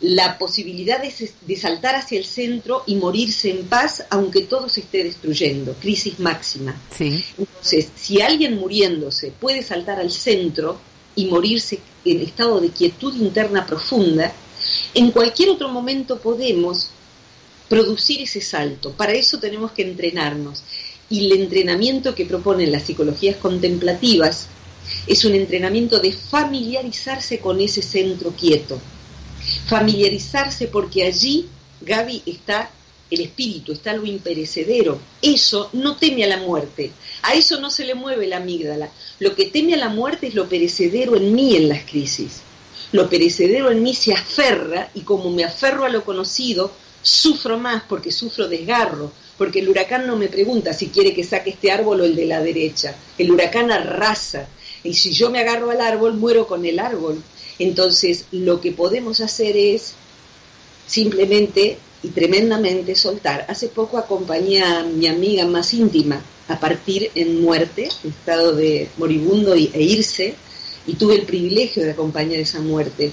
[0.00, 1.12] La posibilidad de,
[1.46, 6.20] de saltar hacia el centro y morirse en paz, aunque todo se esté destruyendo, crisis
[6.20, 6.80] máxima.
[6.96, 7.24] Sí.
[7.38, 10.78] Entonces, si alguien muriéndose puede saltar al centro
[11.16, 14.32] y morirse en estado de quietud interna profunda,
[14.94, 16.90] en cualquier otro momento podemos
[17.68, 18.92] producir ese salto.
[18.92, 20.62] Para eso tenemos que entrenarnos.
[21.10, 24.48] Y el entrenamiento que proponen las psicologías contemplativas
[25.06, 28.80] es un entrenamiento de familiarizarse con ese centro quieto.
[29.66, 31.46] Familiarizarse porque allí,
[31.80, 32.70] Gaby, está
[33.10, 35.00] el espíritu, está lo imperecedero.
[35.22, 36.92] Eso no teme a la muerte.
[37.22, 38.90] A eso no se le mueve la amígdala.
[39.18, 42.40] Lo que teme a la muerte es lo perecedero en mí en las crisis.
[42.92, 46.72] Lo perecedero en mí se aferra y como me aferro a lo conocido,
[47.02, 51.50] sufro más porque sufro desgarro, porque el huracán no me pregunta si quiere que saque
[51.50, 52.94] este árbol o el de la derecha.
[53.16, 54.48] El huracán arrasa
[54.82, 57.22] y si yo me agarro al árbol, muero con el árbol.
[57.58, 59.94] Entonces, lo que podemos hacer es
[60.86, 63.44] simplemente y tremendamente soltar.
[63.48, 68.88] Hace poco acompañé a mi amiga más íntima a partir en muerte, en estado de
[68.96, 70.34] moribundo e irse,
[70.86, 73.12] y tuve el privilegio de acompañar esa muerte.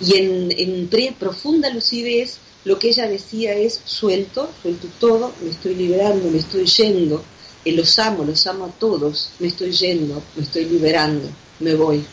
[0.00, 6.30] Y en, profunda lucidez, lo que ella decía es, suelto, suelto todo, me estoy liberando,
[6.30, 7.24] me estoy yendo,
[7.64, 11.28] eh, los amo, los amo a todos, me estoy yendo, me estoy liberando,
[11.60, 12.04] me voy.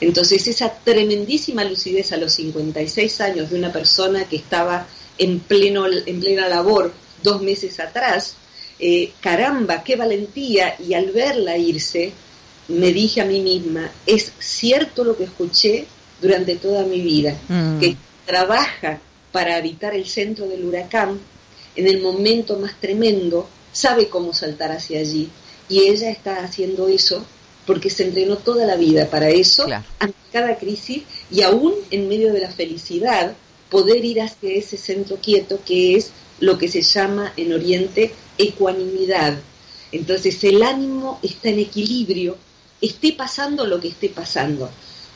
[0.00, 4.86] Entonces esa tremendísima lucidez a los 56 años de una persona que estaba
[5.18, 6.92] en, pleno, en plena labor
[7.22, 8.34] dos meses atrás,
[8.78, 12.12] eh, caramba, qué valentía, y al verla irse,
[12.68, 15.86] me dije a mí misma, es cierto lo que escuché
[16.20, 17.80] durante toda mi vida, Mm.
[17.80, 19.00] que trabaja
[19.32, 21.18] para habitar el centro del huracán,
[21.76, 25.28] en el momento más tremendo, sabe cómo saltar hacia allí,
[25.68, 27.24] y ella está haciendo eso
[27.66, 29.84] porque se entrenó toda la vida para eso, Claro.
[29.98, 33.34] ante cada crisis, y aún en medio de la felicidad,
[33.70, 36.10] poder ir hacia ese centro quieto que es
[36.40, 39.38] lo que se llama en Oriente ecuanimidad.
[39.92, 42.36] Entonces el ánimo está en equilibrio,
[42.80, 44.70] esté pasando lo que esté pasando.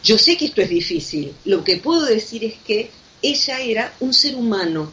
[0.04, 2.90] Yo sé que esto es difícil, lo que puedo decir es que
[3.22, 4.92] ella era un ser humano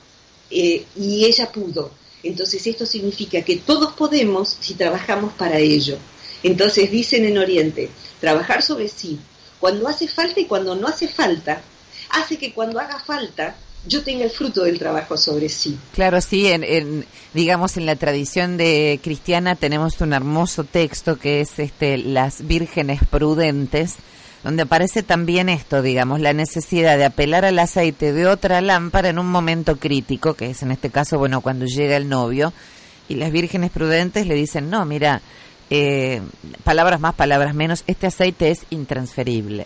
[0.52, 1.92] eh, y ella pudo.
[2.24, 5.98] Entonces esto significa que todos podemos si trabajamos para ello.
[6.44, 9.20] Entonces dicen en Oriente, trabajar sobre sí,
[9.60, 11.62] cuando hace falta y cuando no hace falta,
[12.12, 13.56] hace que cuando haga falta
[13.88, 15.78] yo tenga el fruto del trabajo sobre sí.
[15.94, 21.42] Claro, sí, en, en, digamos en la tradición de cristiana tenemos un hermoso texto que
[21.42, 23.96] es este las vírgenes prudentes,
[24.44, 29.20] donde aparece también esto, digamos, la necesidad de apelar al aceite de otra lámpara en
[29.20, 32.54] un momento crítico, que es en este caso, bueno, cuando llega el novio,
[33.10, 35.22] y las vírgenes prudentes le dicen, no, mira,
[35.72, 36.22] eh,
[36.64, 39.66] palabras más, palabras menos, este aceite es intransferible.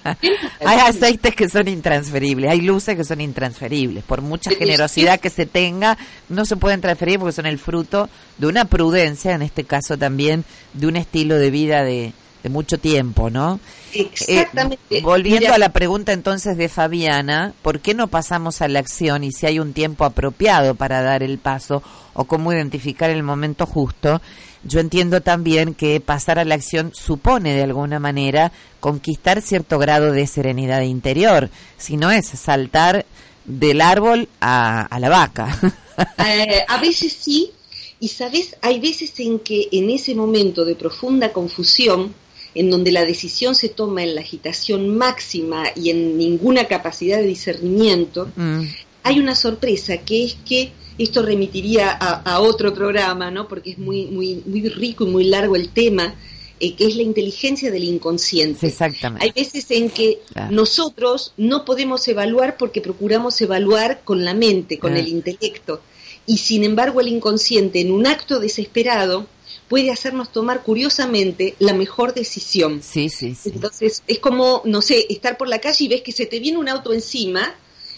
[0.64, 4.04] hay aceites que son intransferibles, hay luces que son intransferibles.
[4.04, 5.96] Por mucha generosidad que se tenga,
[6.28, 8.08] no se pueden transferir porque son el fruto
[8.38, 10.44] de una prudencia, en este caso también
[10.74, 12.12] de un estilo de vida de,
[12.42, 13.60] de mucho tiempo, ¿no?
[13.94, 14.78] Exactamente.
[14.90, 19.24] Eh, volviendo a la pregunta entonces de Fabiana, ¿por qué no pasamos a la acción
[19.24, 21.82] y si hay un tiempo apropiado para dar el paso
[22.14, 24.20] o cómo identificar el momento justo?
[24.64, 30.12] Yo entiendo también que pasar a la acción supone de alguna manera conquistar cierto grado
[30.12, 33.04] de serenidad interior, si no es saltar
[33.44, 35.58] del árbol a, la vaca.
[36.18, 37.52] Eh, a veces sí,
[38.00, 42.14] y sabes, hay veces en que en ese momento de profunda confusión,
[42.54, 47.26] en donde la decisión se toma en la agitación máxima y en ninguna capacidad de
[47.26, 48.62] discernimiento, mm.
[49.02, 53.48] hay una sorpresa que es que esto remitiría a, otro programa, ¿no?
[53.48, 56.14] Porque es muy, muy, muy rico y muy largo el tema,
[56.60, 58.66] eh, que es la inteligencia del inconsciente.
[58.66, 59.24] Exactamente.
[59.24, 64.96] Hay veces en que nosotros no podemos evaluar porque procuramos evaluar con la mente, con
[64.96, 65.80] el intelecto.
[66.26, 69.26] Y sin embargo el inconsciente, en un acto desesperado,
[69.72, 72.82] puede hacernos tomar curiosamente la mejor decisión.
[72.82, 73.52] Sí, sí, sí.
[73.54, 76.58] Entonces, es como, no sé, estar por la calle y ves que se te viene
[76.58, 77.54] un auto encima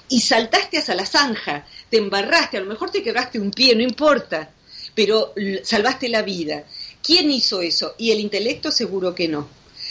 [0.08, 3.82] y saltaste hacia la zanja, te embarraste, a lo mejor te quebraste un pie, no
[3.82, 4.52] importa,
[4.94, 6.62] pero salvaste la vida.
[7.02, 7.96] ¿Quién hizo eso?
[7.98, 9.48] Y el intelecto seguro que no.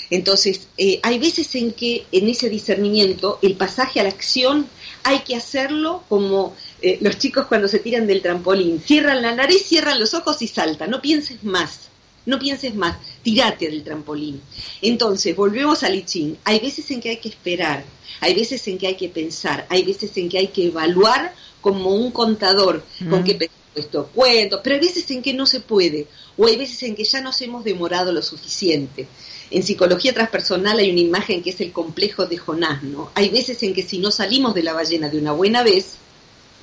[0.10, 4.70] Entonces, eh, hay veces en que en ese discernimiento el pasaje a la acción
[5.04, 8.82] hay que hacerlo como eh, los chicos cuando se tiran del trampolín.
[8.82, 10.92] Cierran la nariz, cierran los ojos y saltan.
[10.92, 11.90] No pienses más.
[12.26, 14.42] No pienses más, tirate del trampolín.
[14.82, 17.84] Entonces, volvemos al I Hay veces en que hay que esperar,
[18.22, 21.94] hay veces en que hay que pensar, hay veces en que hay que evaluar como
[21.94, 23.24] un contador con mm.
[23.26, 26.08] qué esto cuento, pero hay veces en que no se puede,
[26.38, 29.08] o hay veces en que ya nos hemos demorado lo suficiente.
[29.50, 33.12] En psicología transpersonal hay una imagen que es el complejo de Jonás, ¿no?
[33.16, 35.98] Hay veces en que si no salimos de la ballena de una buena vez,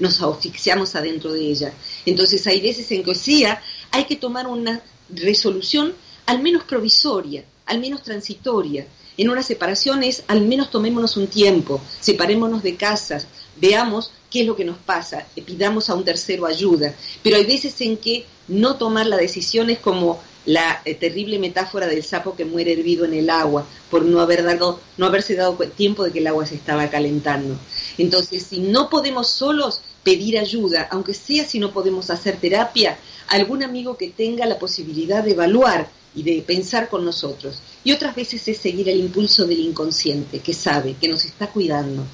[0.00, 1.72] nos asfixiamos adentro de ella.
[2.04, 5.94] Entonces hay veces en que, o sea, hay que tomar una resolución
[6.26, 8.86] al menos provisoria, al menos transitoria.
[9.16, 13.26] En una separación es al menos tomémonos un tiempo, separémonos de casas,
[13.60, 16.94] veamos qué es lo que nos pasa, pidamos a un tercero ayuda.
[17.22, 21.86] Pero hay veces en que no tomar la decisión es como la eh, terrible metáfora
[21.86, 25.54] del sapo que muere hervido en el agua por no haber dado no haberse dado
[25.76, 27.56] tiempo de que el agua se estaba calentando.
[27.98, 32.98] Entonces, si no podemos solos pedir ayuda, aunque sea si no podemos hacer terapia,
[33.28, 37.62] algún amigo que tenga la posibilidad de evaluar y de pensar con nosotros.
[37.84, 42.04] Y otras veces es seguir el impulso del inconsciente, que sabe, que nos está cuidando.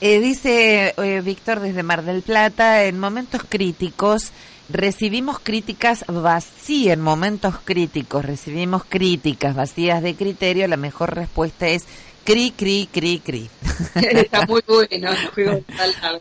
[0.00, 4.32] Eh, dice eh, Víctor desde Mar del Plata, en momentos críticos
[4.68, 11.84] recibimos críticas vacías, en momentos críticos recibimos críticas vacías de criterio, la mejor respuesta es
[12.24, 13.50] cri, cri, cri, cri.
[13.94, 15.10] Está muy bueno.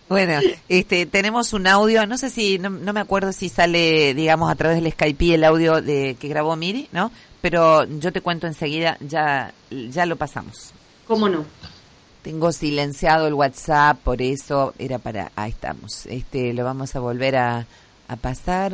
[0.10, 0.40] bueno,
[0.70, 4.82] este, tenemos un audio, no sé si, no, me acuerdo si sale, digamos, a través
[4.82, 7.12] del Skype el audio de que grabó Miri, ¿no?
[7.42, 10.74] Pero yo te cuento enseguida, ya, ya lo pasamos.
[11.08, 11.46] ¿Cómo no?
[12.22, 16.06] Tengo silenciado el WhatsApp, por eso era para, ahí estamos.
[16.06, 17.66] Este, lo vamos a volver a,
[18.08, 18.74] a pasar,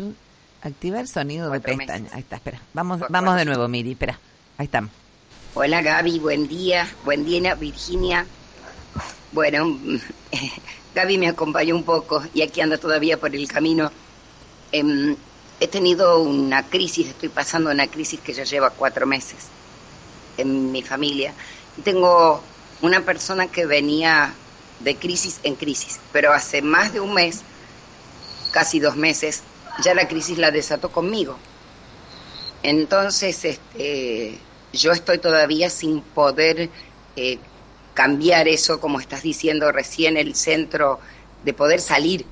[0.62, 2.10] activar sonido de pestaña.
[2.12, 2.62] Ahí está, espera.
[2.74, 4.20] Vamos, vamos de nuevo, Miri, espera.
[4.58, 4.92] Ahí estamos.
[5.54, 6.88] Hola Gaby, buen día.
[7.04, 8.26] Buen día, Virginia.
[9.32, 9.80] Bueno,
[10.96, 13.92] Gaby me acompañó un poco y aquí anda todavía por el camino.
[14.72, 15.16] Em,
[15.60, 19.48] he tenido una crisis, estoy pasando una crisis que ya lleva cuatro meses
[20.38, 21.34] en mi familia.
[21.84, 22.44] Tengo
[22.82, 24.34] una persona que venía
[24.80, 27.42] de crisis en crisis, pero hace más de un mes
[28.52, 29.44] casi dos meses,
[29.84, 31.38] ya la crisis la desató conmigo.
[32.64, 34.40] Entonces, este,
[34.74, 36.70] yo estoy todavía sin poder
[37.16, 37.40] eh,
[37.94, 41.00] cambiar eso, como estás diciendo recién, el centro
[41.44, 42.26] de poder salir,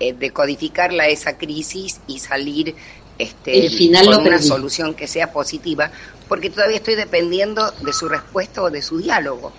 [0.00, 2.74] eh, de codificarla esa crisis y salir
[3.18, 3.68] este,
[4.04, 5.90] con una solución que sea positiva,
[6.28, 9.52] porque todavía estoy dependiendo de su respuesta o de su diálogo.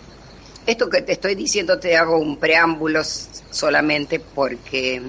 [0.66, 5.02] Esto que te estoy diciendo te hago un preámbulo solamente porque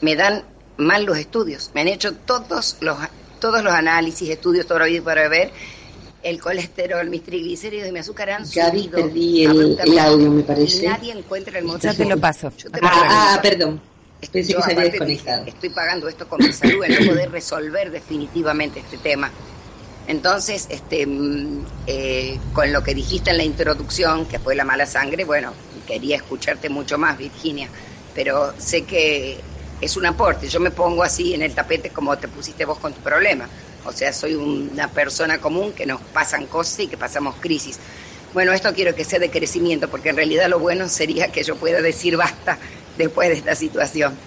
[0.00, 0.44] me dan
[0.76, 1.70] mal los estudios.
[1.74, 2.98] Me han hecho todos los
[3.40, 5.50] todos los análisis, estudios todavía para ver
[6.26, 8.96] el colesterol, mis triglicéridos y mi azúcar han ya subido.
[8.98, 10.84] perdí el, audio, me parece.
[10.84, 11.92] Y nadie encuentra el motivo.
[11.92, 12.52] Ya te lo paso.
[12.82, 13.80] ah, ah, perdón.
[14.32, 15.44] Pensé que se había desconectado.
[15.46, 19.30] Estoy pagando esto con mi salud, en no poder resolver definitivamente este tema.
[20.08, 24.86] Entonces, este, mm, eh, con lo que dijiste en la introducción, que fue la mala
[24.86, 25.52] sangre, bueno,
[25.86, 27.68] quería escucharte mucho más, Virginia,
[28.14, 29.38] pero sé que
[29.80, 30.48] es un aporte.
[30.48, 33.48] Yo me pongo así en el tapete como te pusiste vos con tu problema.
[33.86, 37.78] O sea, soy una persona común que nos pasan cosas y que pasamos crisis.
[38.32, 41.56] Bueno, esto quiero que sea de crecimiento, porque en realidad lo bueno sería que yo
[41.56, 42.58] pueda decir basta
[42.96, 44.18] después de esta situación.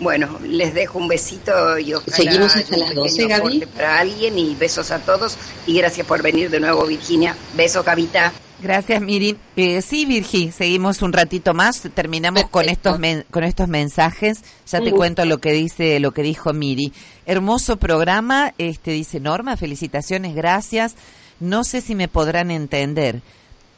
[0.00, 3.66] Bueno, les dejo un besito y ojalá Seguimos hasta las 12, Gaby.
[3.74, 7.36] Para alguien y besos a todos y gracias por venir de nuevo, Virginia.
[7.54, 8.32] Besos, Gavita.
[8.60, 9.36] Gracias, Miri.
[9.54, 11.80] Eh, sí, Virgi, seguimos un ratito más.
[11.94, 12.98] Terminamos con estos
[13.30, 14.42] con estos mensajes.
[14.66, 16.92] Ya te cuento lo que dice, lo que dijo Miri.
[17.24, 19.56] Hermoso programa, este dice Norma.
[19.56, 20.96] Felicitaciones, gracias.
[21.38, 23.22] No sé si me podrán entender.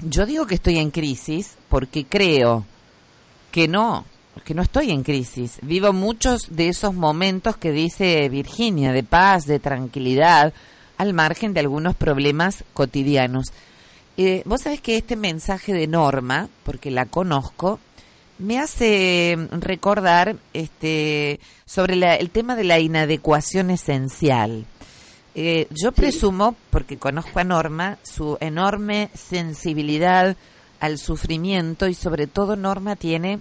[0.01, 2.65] Yo digo que estoy en crisis porque creo
[3.51, 4.07] que no,
[4.45, 5.59] que no estoy en crisis.
[5.63, 10.53] Vivo muchos de esos momentos que dice Virginia, de paz, de tranquilidad,
[10.97, 13.53] al margen de algunos problemas cotidianos.
[14.17, 17.81] Eh, vos sabés que este mensaje de Norma, porque la conozco,
[18.39, 24.65] me hace recordar este, sobre el tema de la inadecuación esencial.
[25.35, 30.37] Eh, yo presumo, porque conozco a Norma, su enorme sensibilidad
[30.81, 33.39] al sufrimiento y sobre todo Norma tiene,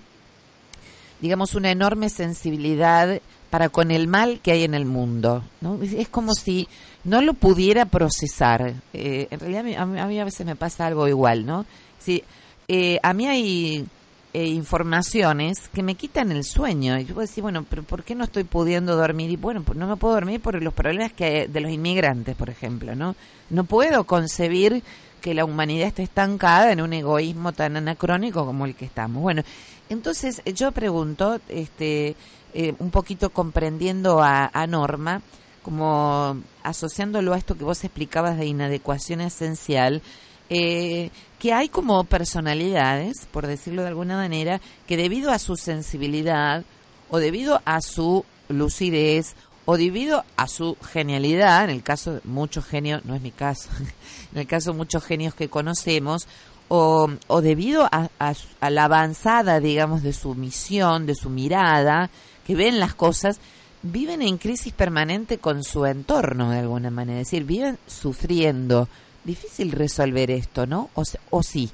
[1.22, 5.44] digamos, una enorme sensibilidad para con el mal que hay en el mundo.
[5.62, 5.80] ¿no?
[5.82, 6.68] Es como si
[7.04, 8.74] no lo pudiera procesar.
[8.94, 11.66] Eh, en realidad a mí, a veces me pasa algo igual, ¿no?
[12.00, 12.24] Sí,
[12.68, 13.86] eh, a mí hay
[14.34, 16.98] eh, informaciones que me quitan el sueño.
[17.00, 19.32] Y yo puedo decir, bueno, pero ¿por qué no estoy pudiendo dormir?
[19.32, 22.50] Y bueno, pues no me puedo dormir por los problemas que de los inmigrantes, por
[22.50, 23.16] ejemplo, ¿no?
[23.50, 24.84] No puedo concebir
[25.20, 29.22] que la humanidad esté estancada en un egoísmo tan anacrónico como el que estamos.
[29.22, 29.44] Bueno,
[29.90, 32.16] entonces yo pregunto, este,
[32.54, 35.22] eh, un poquito comprendiendo a, Norma,
[35.62, 40.02] como asociándolo a esto que vos explicabas de inadecuación esencial,
[40.50, 46.64] eh, que hay como personalidades, por decirlo de alguna manera, que debido a su sensibilidad
[47.10, 49.36] o debido a su lucidez
[49.66, 53.70] o debido a su genialidad, en el caso de muchos genios, no es mi caso,
[54.34, 56.28] en el caso de muchos genios que conocemos,
[56.70, 62.10] o, o debido a, a, la avanzada, digamos, de su misión, de su mirada,
[62.46, 63.40] que ven las cosas,
[63.82, 68.88] viven en crisis permanente con su entorno de alguna manera, es decir, viven sufriendo,
[69.24, 70.90] difícil resolver esto, ¿no?
[70.94, 71.70] O, o sí.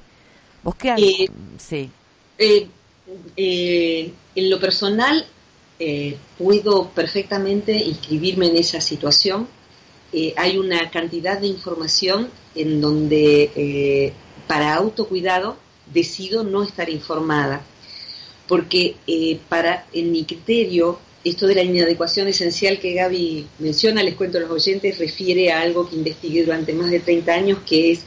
[0.62, 1.90] ¿Vos qué eh, sí.
[2.38, 2.66] Eh,
[3.36, 5.24] eh, en lo personal,
[6.38, 9.46] puedo perfectamente inscribirme en esa situación.
[10.36, 14.14] hay una cantidad de información en donde
[14.46, 15.56] para autocuidado
[15.92, 17.62] decido no estar informada,
[18.48, 18.96] porque
[19.48, 24.42] para, en mi criterio, esto de la inadecuación esencial que Gaby menciona, les cuento a
[24.42, 28.00] los oyentes, refiere a algo que investigué durante más de 30 años, que es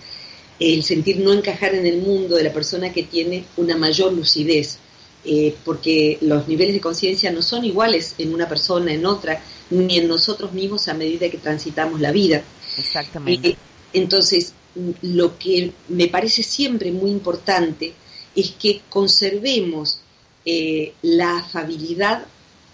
[0.59, 4.77] el sentir no encajar en el mundo de la persona que tiene una mayor lucidez,
[5.25, 9.97] eh, porque los niveles de conciencia no son iguales en una persona, en otra, ni
[9.97, 12.41] en nosotros mismos a medida que transitamos la vida.
[12.77, 13.49] Exactamente.
[13.49, 13.57] Eh,
[13.93, 14.53] entonces,
[15.01, 17.93] lo que me parece siempre muy importante
[18.35, 19.99] es que conservemos
[20.45, 22.25] eh, la afabilidad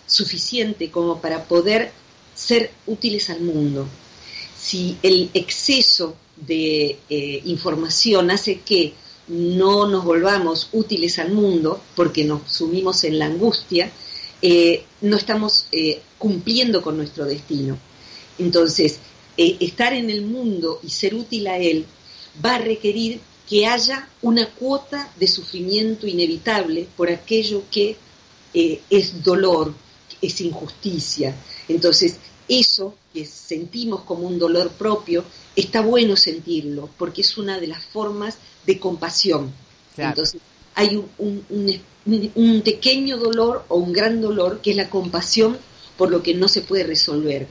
[0.08, 1.92] suficiente como para poder
[2.36, 3.88] ser útiles al mundo.
[4.58, 8.94] Si el exceso de eh, información hace que
[9.28, 13.92] no nos volvamos útiles al mundo porque nos sumimos en la angustia,
[14.42, 15.68] eh, no estamos
[16.20, 17.78] cumpliendo con nuestro destino.
[18.38, 19.00] Entonces,
[19.38, 21.86] estar en el mundo y ser útil a él
[22.44, 27.98] va a requerir que haya una cuota de sufrimiento inevitable por aquello que
[28.54, 29.74] es dolor,
[30.22, 31.36] es injusticia.
[31.68, 32.18] Entonces,
[32.48, 35.24] eso que sentimos como un dolor propio,
[35.56, 39.54] está bueno sentirlo, porque es una de las formas de compasión.
[39.98, 40.42] Entonces,
[40.74, 45.58] hay un, pequeño dolor o un gran dolor que es la compasión
[45.98, 47.48] por lo que no se puede resolver.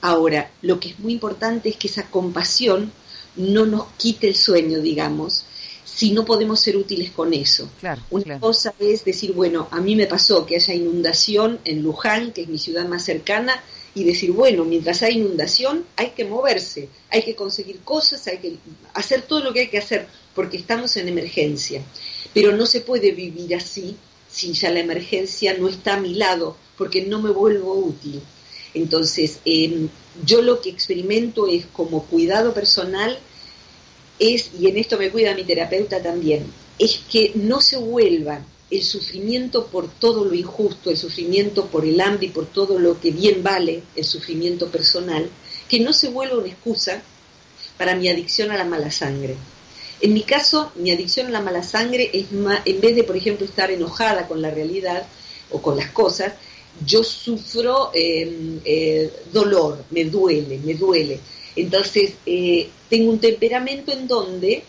[0.00, 2.92] Ahora, lo que es muy importante es que esa compasión
[3.36, 5.44] no nos quite el sueño, digamos,
[5.84, 7.68] si no podemos ser útiles con eso.
[8.10, 12.42] Una cosa es decir, bueno, a mí me pasó que haya inundación en Luján, que
[12.42, 13.60] es mi ciudad más cercana,
[13.94, 18.56] y decir, bueno, mientras hay inundación hay que moverse, hay que conseguir cosas, hay que
[18.94, 21.82] hacer todo lo que hay que hacer, porque estamos en emergencia.
[22.32, 23.96] Pero no se puede vivir así
[24.30, 28.22] si ya la emergencia no está a mi lado, porque no me vuelvo útil.
[28.78, 29.88] Entonces, em,
[30.24, 33.18] yo lo que experimento es como cuidado personal,
[34.18, 36.46] es, y en esto me cuida mi terapeuta también,
[36.78, 38.40] es que no se vuelva
[38.70, 43.00] el sufrimiento por todo lo injusto, el sufrimiento por el hambre y por todo lo
[43.00, 45.28] que bien vale, el sufrimiento personal,
[45.68, 47.02] que no se vuelva una excusa
[47.76, 49.36] para mi adicción a la mala sangre.
[50.00, 52.26] En mi caso, mi adicción a la mala sangre es
[52.64, 55.06] en vez de, por ejemplo, estar enojada con la realidad
[55.50, 56.34] o con las cosas,
[56.84, 61.20] yo sufro eh, eh, dolor, me duele, me duele.
[61.56, 64.62] Entonces, eh, tengo un temperamento en donde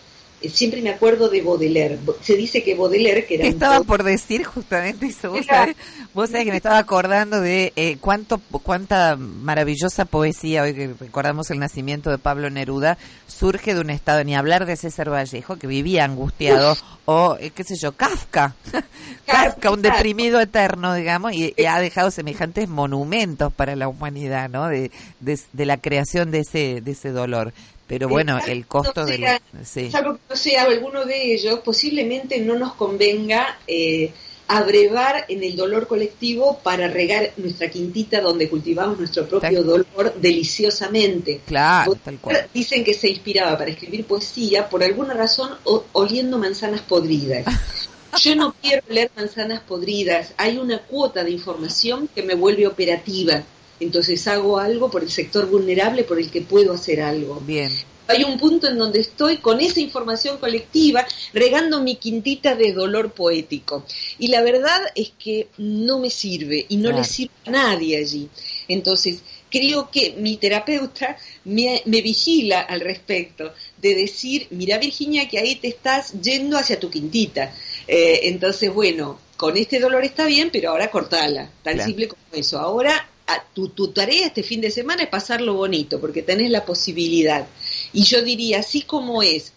[0.48, 1.98] siempre me acuerdo de Baudelaire.
[2.22, 5.30] Se dice que Baudelaire, que era Estaba por decir justamente eso.
[5.30, 5.76] Vos sabés,
[6.14, 11.50] vos sabés que me estaba acordando de eh, cuánto, cuánta maravillosa poesía, hoy que recordamos
[11.50, 12.96] el nacimiento de Pablo Neruda,
[13.26, 17.64] surge de un estado, ni hablar de César Vallejo, que vivía angustiado, o eh, qué
[17.64, 18.54] sé yo, Kafka.
[19.26, 24.68] Kafka, un deprimido eterno, digamos, y, y ha dejado semejantes monumentos para la humanidad, ¿no?
[24.68, 24.90] De,
[25.20, 27.52] de, de la creación de ese, de ese dolor.
[27.90, 29.20] Pero bueno, Exacto, el costo del...
[29.20, 29.90] sea, Sí.
[29.90, 34.12] Salvo que no sea alguno de ellos, posiblemente no nos convenga eh,
[34.46, 41.40] abrevar en el dolor colectivo para regar nuestra quintita donde cultivamos nuestro propio dolor deliciosamente.
[41.46, 42.46] Claro, tal cual.
[42.54, 47.44] Dicen que se inspiraba para escribir poesía por alguna razón o- oliendo manzanas podridas.
[48.20, 50.32] Yo no quiero leer manzanas podridas.
[50.36, 53.42] Hay una cuota de información que me vuelve operativa.
[53.80, 57.40] Entonces hago algo por el sector vulnerable por el que puedo hacer algo.
[57.40, 57.70] Bien.
[58.08, 63.12] Hay un punto en donde estoy con esa información colectiva regando mi quintita de dolor
[63.12, 63.84] poético.
[64.18, 66.98] Y la verdad es que no me sirve y no Claro.
[66.98, 68.28] le sirve a nadie allí.
[68.66, 75.38] Entonces, creo que mi terapeuta me, me vigila al respecto de decir, mira Virginia, que
[75.38, 77.54] ahí te estás yendo hacia tu quintita.
[77.86, 81.48] Eh, entonces, bueno, con este dolor está bien, pero ahora cortala.
[81.62, 81.86] Tan Claro.
[81.86, 82.58] simple como eso.
[82.58, 83.08] Ahora
[83.54, 87.46] tu, tu tarea este fin de semana es pasarlo bonito, porque tenés la posibilidad.
[87.92, 89.52] Y yo diría, así como es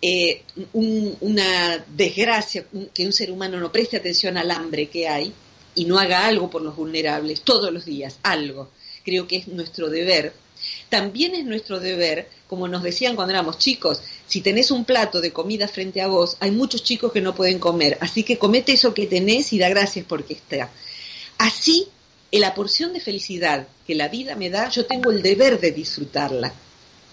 [0.00, 0.42] eh,
[0.74, 2.64] un- una desgracia
[2.94, 5.32] que un ser humano no preste atención al hambre que hay
[5.74, 8.70] y no haga algo por los vulnerables todos los días, algo,
[9.04, 10.32] creo que es nuestro deber.
[10.88, 15.32] También es nuestro deber, como nos decían cuando éramos chicos, si tenés un plato de
[15.32, 18.92] comida frente a vos, hay muchos chicos que no pueden comer, así que comete eso
[18.94, 20.70] que tenés y da gracias porque está.
[21.38, 21.86] Así,
[22.30, 25.72] en la porción de felicidad que la vida me da, yo tengo el deber de
[25.72, 26.52] disfrutarla,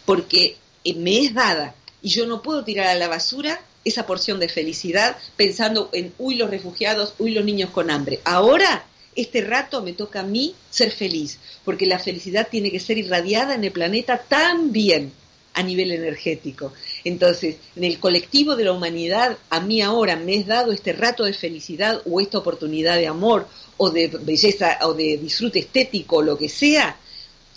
[0.05, 4.39] porque eh, me es dada y yo no puedo tirar a la basura esa porción
[4.39, 8.19] de felicidad pensando en, uy, los refugiados, uy, los niños con hambre.
[8.25, 8.85] Ahora,
[9.15, 13.55] este rato me toca a mí ser feliz, porque la felicidad tiene que ser irradiada
[13.55, 15.13] en el planeta también
[15.53, 16.73] a nivel energético.
[17.05, 21.23] Entonces, en el colectivo de la humanidad, a mí ahora me es dado este rato
[21.23, 26.21] de felicidad o esta oportunidad de amor o de belleza o de disfrute estético o
[26.21, 26.97] lo que sea,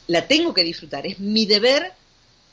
[0.08, 1.06] la tengo que disfrutar.
[1.06, 1.92] Es mi deber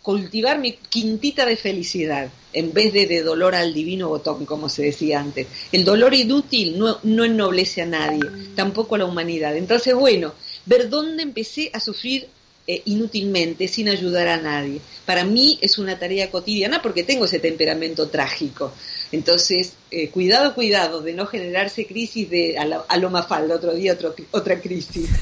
[0.01, 4.83] cultivar mi quintita de felicidad en vez de de dolor al divino botón, como se
[4.83, 5.47] decía antes.
[5.71, 8.21] El dolor inútil no, no ennoblece a nadie,
[8.55, 9.57] tampoco a la humanidad.
[9.57, 10.33] Entonces, bueno,
[10.65, 12.27] ver dónde empecé a sufrir
[12.67, 14.81] eh, inútilmente, sin ayudar a nadie.
[15.05, 18.73] Para mí es una tarea cotidiana porque tengo ese temperamento trágico.
[19.15, 23.09] Entonces, eh, cuidado, cuidado de no generarse crisis de a, la- a lo
[23.51, 25.09] otro día otro, otra crisis.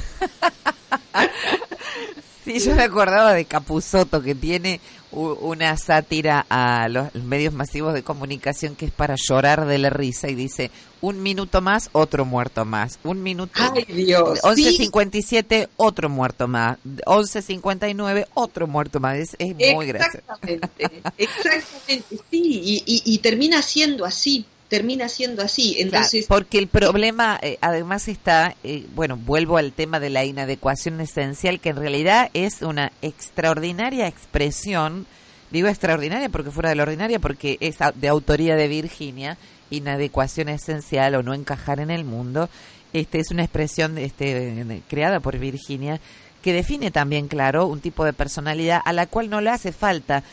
[2.43, 4.81] Sí, yo me acordaba de Capuzoto, que tiene
[5.13, 10.27] una sátira a los medios masivos de comunicación que es para llorar de la risa
[10.29, 10.71] y dice,
[11.01, 12.97] un minuto más, otro muerto más.
[13.03, 13.53] Un minuto...
[13.55, 14.39] Ay, Dios.
[14.55, 14.89] sí.
[14.89, 16.77] 11.57, otro muerto más.
[17.05, 19.17] 11.59, otro muerto más.
[19.17, 20.17] Es, es muy gracioso.
[20.19, 25.75] Exactamente, exactamente, sí, y, y- y termina siendo así, termina siendo así.
[25.77, 30.25] Entonces, Claro, porque el problema eh, además está, eh, bueno, vuelvo al tema de la
[30.25, 35.05] inadecuación esencial, que en realidad es una extraordinaria expresión,
[35.51, 39.37] digo extraordinaria porque fuera de la ordinaria, porque es de autoría de Virginia,
[39.69, 42.49] inadecuación esencial o no encajar en el mundo,
[42.93, 45.99] este es una expresión este, creada por Virginia
[46.41, 50.23] que define también, claro, un tipo de personalidad a la cual no le hace falta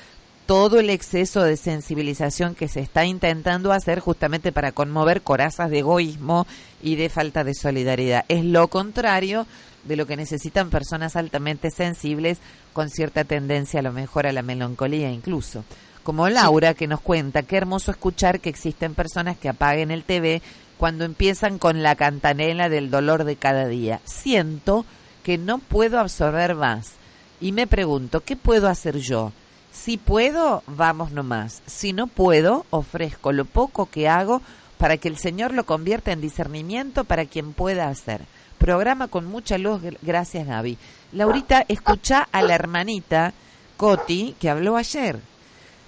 [0.51, 5.78] todo el exceso de sensibilización que se está intentando hacer justamente para conmover corazas de
[5.78, 6.44] egoísmo
[6.82, 8.24] y de falta de solidaridad.
[8.27, 9.47] Es lo contrario
[9.85, 12.39] de lo que necesitan personas altamente sensibles
[12.72, 15.62] con cierta tendencia a lo mejor a la melancolía incluso.
[16.02, 20.43] Como Laura que nos cuenta, qué hermoso escuchar que existen personas que apaguen el TV
[20.78, 24.01] cuando empiezan con la cantanela del dolor de cada día.
[24.02, 24.85] Siento
[25.22, 26.94] que no puedo absorber más
[27.40, 29.31] y me pregunto, ¿qué puedo hacer yo?
[29.72, 31.62] Si puedo, vamos nomás.
[31.66, 34.42] Si no puedo, ofrezco lo poco que hago
[34.78, 38.22] para que el Señor lo convierta en discernimiento para quien pueda hacer.
[38.59, 40.76] Programa con mucha luz, gr- gracias Gaby.
[41.12, 43.32] Laurita, escucha a la hermanita
[43.76, 45.18] Coti que habló ayer.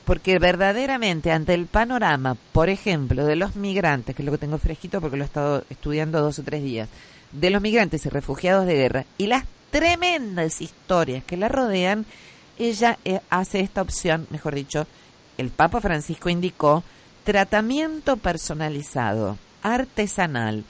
[0.05, 4.59] Porque verdaderamente ante el panorama, por ejemplo, de los migrantes, que es lo que tengo
[4.59, 6.89] fresquito porque lo he estado estudiando dos o tres días,
[7.31, 12.05] de los migrantes y refugiados de guerra y las tremendas historias que la rodean,
[12.59, 14.87] ella eh, hace esta opción, mejor dicho,
[15.39, 16.83] el Papa Francisco indicó
[17.25, 20.65] tratamiento personalizado, artesanal,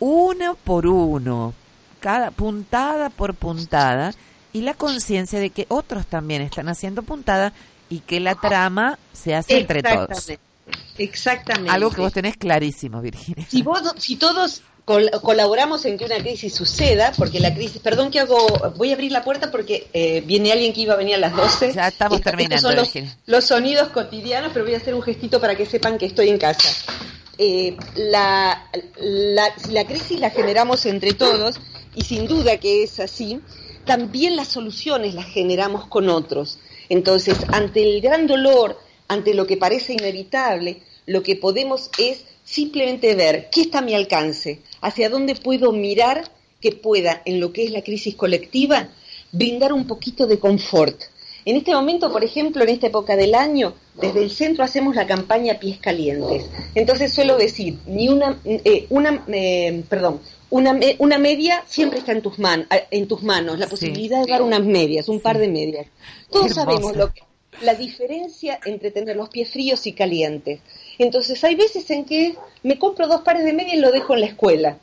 [0.00, 1.54] uno por uno,
[2.00, 4.12] cada puntada por puntada
[4.52, 7.52] y la conciencia de que otros también están haciendo puntada
[7.90, 10.10] y que la trama se hace entre todos.
[10.10, 10.48] Exactamente.
[10.98, 11.70] Exactamente.
[11.70, 13.46] Algo que vos tenés clarísimo, Virginia.
[13.48, 18.10] si, vos, si todos col- colaboramos en que una crisis suceda, porque la crisis, perdón
[18.10, 18.38] que hago,
[18.76, 21.36] voy a abrir la puerta porque eh, viene alguien que iba a venir a las
[21.36, 21.74] 12.
[21.74, 25.54] Ya estamos Estos terminando, son los, sonidos cotidianos, pero voy a hacer un gestito para
[25.56, 26.70] que sepan que estoy en casa.
[27.36, 28.66] Eh, la,
[28.98, 31.60] la, la crisis la generamos entre todos,
[31.94, 33.40] y sin duda que es así,
[33.84, 36.58] también las soluciones las generamos con otros.
[36.88, 43.14] Entonces, ante el gran dolor, ante lo que parece inevitable, lo que podemos es simplemente
[43.14, 46.30] ver qué está a mi alcance, hacia dónde puedo mirar
[46.60, 48.88] que pueda, en lo que es la crisis colectiva,
[49.32, 51.02] brindar un poquito de confort.
[51.44, 55.06] En este momento, por ejemplo, en esta época del año, desde el centro hacemos la
[55.06, 56.46] campaña Pies Calientes.
[56.74, 60.20] Entonces suelo decir, ni una, eh, una eh, perdón,
[60.50, 63.70] una, una media siempre está en tus, man, en tus manos, la Sí.
[63.70, 65.86] posibilidad de dar unas medias, un par de medias.
[66.30, 67.22] Todos sabemos lo que,
[67.62, 70.60] la diferencia entre tener los pies fríos y calientes.
[70.98, 74.20] Entonces hay veces en que me compro dos pares de medias y lo dejo en
[74.20, 74.78] la escuela.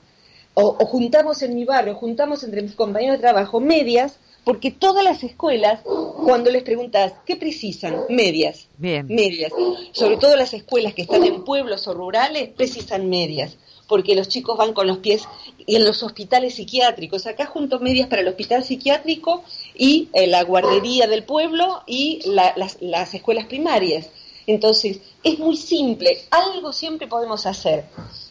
[0.54, 5.04] O, o juntamos en mi barrio, juntamos entre mis compañeros de trabajo medias, porque todas
[5.04, 8.02] las escuelas, cuando les preguntas, ¿qué precisan?
[8.10, 8.68] Medias.
[8.78, 9.06] Bien.
[9.08, 9.52] Medias.
[9.92, 13.58] Sobre todo las escuelas que están en pueblos o rurales, precisan medias.
[13.88, 15.24] Porque los chicos van con los pies
[15.66, 17.26] y en los hospitales psiquiátricos.
[17.28, 19.44] Acá junto medias para el hospital psiquiátrico
[19.76, 24.10] y eh, la guardería del pueblo y la- las, las escuelas primarias.
[24.48, 27.86] Entonces, es muy simple, algo siempre podemos hacer.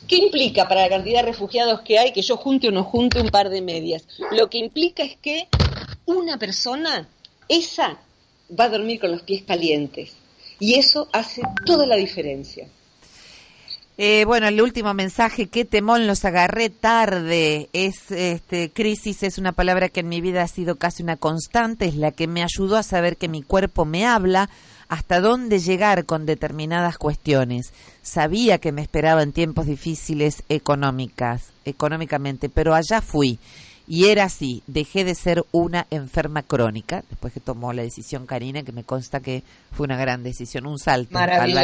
[0.06, 3.20] ¿Qué implica para la cantidad de refugiados que hay que yo junte o no junte
[3.20, 4.06] un par de medias?
[4.30, 5.48] Lo que implica es que
[6.06, 7.08] una persona,
[7.48, 7.98] esa,
[8.58, 10.12] va a dormir con los pies calientes.
[10.60, 12.68] Y eso hace toda la diferencia.
[13.98, 17.68] Eh, bueno, el último mensaje, qué temón, los agarré tarde.
[17.72, 21.86] Es, este, crisis es una palabra que en mi vida ha sido casi una constante,
[21.86, 24.48] es la que me ayudó a saber que mi cuerpo me habla,
[24.88, 27.72] hasta dónde llegar con determinadas cuestiones.
[28.02, 33.38] Sabía que me esperaban tiempos difíciles económicas, económicamente, pero allá fui.
[33.86, 38.62] Y era así, dejé de ser una enferma crónica, después que tomó la decisión Karina,
[38.62, 39.42] que me consta que
[39.72, 41.54] fue una gran decisión, un salto al.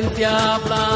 [0.00, 0.87] tanta gente hablando,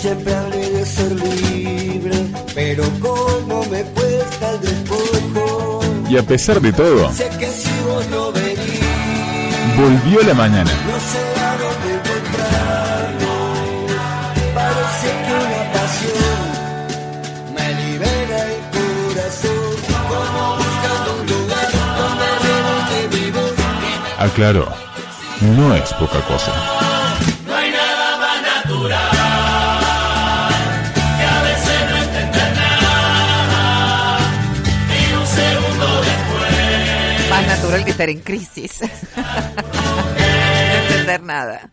[0.00, 5.80] Siempre hablé de ser libre, pero cómo me cuesta el despojo.
[6.08, 8.80] Y a pesar de todo, sé que si vos no venís,
[9.76, 10.70] volvió la mañana.
[10.86, 13.58] No sé a dónde encontrarnos.
[14.54, 16.42] Parece que una pasión
[17.56, 19.74] me libera el corazón.
[20.08, 21.68] Como buscando un lugar
[21.98, 23.52] donde debo de vivir.
[24.20, 24.68] Aclaro,
[25.40, 26.87] no es poca cosa.
[37.68, 38.80] natural que estar en crisis.
[39.16, 41.70] no entender nada.